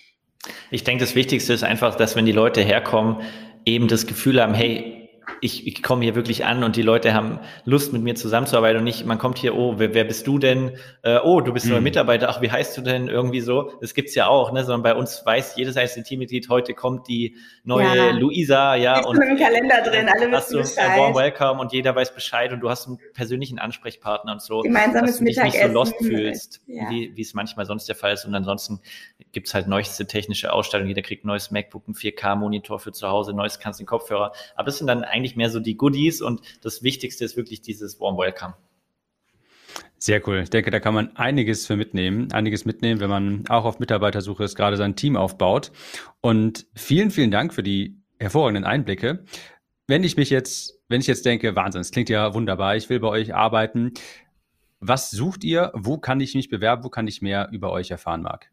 [0.70, 3.22] Ich denke, das Wichtigste ist einfach, dass wenn die Leute herkommen,
[3.64, 4.93] eben das Gefühl haben, hey,
[5.40, 8.84] ich, ich komme hier wirklich an und die Leute haben Lust, mit mir zusammenzuarbeiten und
[8.84, 10.72] nicht, man kommt hier, oh, wer, wer bist du denn?
[11.02, 11.72] Äh, oh, du bist mhm.
[11.72, 13.08] neuer Mitarbeiter, ach, wie heißt du denn?
[13.08, 13.72] Irgendwie so.
[13.80, 14.64] Das gibt's ja auch, ne?
[14.64, 18.10] Sondern bei uns weiß jedes einzelne Teammitglied, heute kommt die neue ja.
[18.10, 19.00] Luisa, ja.
[19.00, 20.98] Ist und im Kalender drin, alle wissen Bescheid.
[20.98, 24.60] Warm Welcome und jeder weiß Bescheid und du hast einen persönlichen Ansprechpartner und so.
[24.60, 26.88] Gemeinsames dass du dich nicht so lost fühlst, ja.
[26.90, 28.24] wie, wie es manchmal sonst der Fall ist.
[28.24, 28.80] Und ansonsten
[29.32, 30.88] gibt's halt neueste technische Ausstattung.
[30.88, 34.32] Jeder kriegt ein neues MacBook, ein 4K-Monitor für zu Hause, neues Kanzler-Kopfhörer.
[34.56, 38.00] Aber das sind dann eigentlich mehr so die Goodies und das Wichtigste ist wirklich dieses
[38.00, 38.54] Warm Welcome.
[39.96, 40.40] Sehr cool.
[40.40, 44.44] Ich denke, da kann man einiges für mitnehmen, einiges mitnehmen, wenn man auch auf Mitarbeitersuche
[44.44, 45.72] ist, gerade sein Team aufbaut.
[46.20, 49.24] Und vielen, vielen Dank für die hervorragenden Einblicke.
[49.86, 53.00] Wenn ich mich jetzt, wenn ich jetzt denke, Wahnsinn, es klingt ja wunderbar, ich will
[53.00, 53.92] bei euch arbeiten.
[54.80, 55.72] Was sucht ihr?
[55.74, 56.84] Wo kann ich mich bewerben?
[56.84, 58.50] Wo kann ich mehr über euch erfahren, Marc?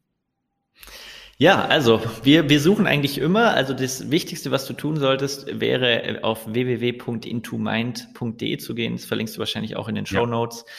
[1.42, 6.20] Ja, also wir, wir suchen eigentlich immer, also das Wichtigste, was du tun solltest, wäre
[6.22, 8.94] auf www.intomind.de zu gehen.
[8.94, 10.66] Das verlinkst du wahrscheinlich auch in den Show Notes.
[10.68, 10.74] Ja.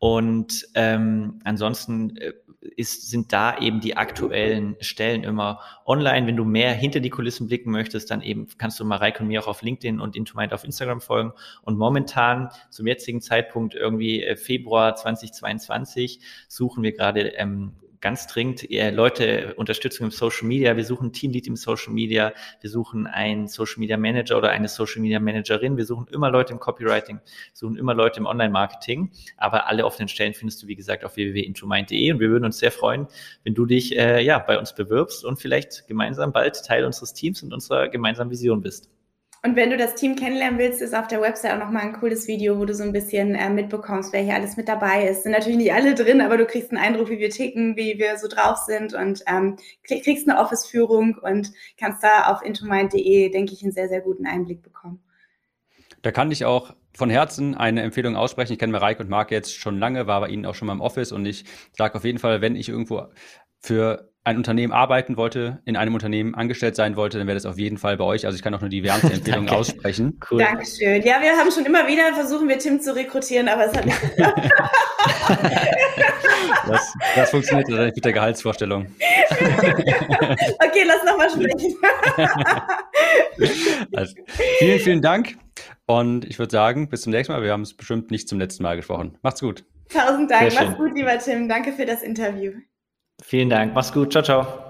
[0.00, 6.26] Und ähm, ansonsten äh, ist, sind da eben die aktuellen Stellen immer online.
[6.26, 9.40] Wenn du mehr hinter die Kulissen blicken möchtest, dann eben kannst du Mareike und mir
[9.40, 11.30] auch auf LinkedIn und Intomind auf Instagram folgen.
[11.62, 18.66] Und momentan, zum jetzigen Zeitpunkt, irgendwie äh, Februar 2022, suchen wir gerade ähm, ganz dringend
[18.70, 20.76] Leute Unterstützung im Social Media.
[20.76, 22.32] Wir suchen Teamlead im Social Media.
[22.60, 25.76] Wir suchen einen Social Media Manager oder eine Social Media Managerin.
[25.76, 27.20] Wir suchen immer Leute im Copywriting.
[27.52, 29.10] Suchen immer Leute im Online-Marketing.
[29.36, 32.12] Aber alle offenen Stellen findest du, wie gesagt, auf www.intomind.de.
[32.12, 33.06] Und wir würden uns sehr freuen,
[33.44, 37.42] wenn du dich äh, ja bei uns bewirbst und vielleicht gemeinsam bald Teil unseres Teams
[37.42, 38.88] und unserer gemeinsamen Vision bist.
[39.42, 42.26] Und wenn du das Team kennenlernen willst, ist auf der Website auch nochmal ein cooles
[42.26, 45.22] Video, wo du so ein bisschen äh, mitbekommst, wer hier alles mit dabei ist.
[45.22, 48.18] Sind natürlich nicht alle drin, aber du kriegst einen Eindruck, wie wir ticken, wie wir
[48.18, 53.62] so drauf sind und ähm, kriegst eine Office-Führung und kannst da auf intomind.de, denke ich,
[53.62, 55.00] einen sehr, sehr guten Einblick bekommen.
[56.02, 58.54] Da kann ich auch von Herzen eine Empfehlung aussprechen.
[58.54, 60.80] Ich kenne Mareike und Marc jetzt schon lange, war bei Ihnen auch schon mal im
[60.80, 61.44] Office und ich
[61.76, 63.06] sage auf jeden Fall, wenn ich irgendwo
[63.60, 67.58] für ein Unternehmen arbeiten wollte, in einem Unternehmen angestellt sein wollte, dann wäre das auf
[67.58, 68.26] jeden Fall bei euch.
[68.26, 70.20] Also ich kann auch nur die wärmste Empfehlung aussprechen.
[70.30, 70.40] Cool.
[70.40, 71.02] Dankeschön.
[71.02, 74.00] Ja, wir haben schon immer wieder versuchen wir Tim zu rekrutieren, aber es hat nicht
[74.00, 74.50] geklappt.
[76.68, 78.86] das, das funktioniert leider nicht mit der Gehaltsvorstellung.
[79.30, 81.74] okay, lass nochmal sprechen.
[83.94, 84.14] also,
[84.58, 85.38] vielen, vielen Dank.
[85.86, 87.42] Und ich würde sagen, bis zum nächsten Mal.
[87.42, 89.16] Wir haben es bestimmt nicht zum letzten Mal gesprochen.
[89.22, 89.64] Macht's gut.
[89.88, 90.52] Tausend Dank.
[90.54, 91.48] Mach's gut, lieber Tim.
[91.48, 92.52] Danke für das Interview.
[93.22, 93.74] Vielen Dank.
[93.74, 94.12] Mach's gut.
[94.12, 94.67] Ciao, ciao.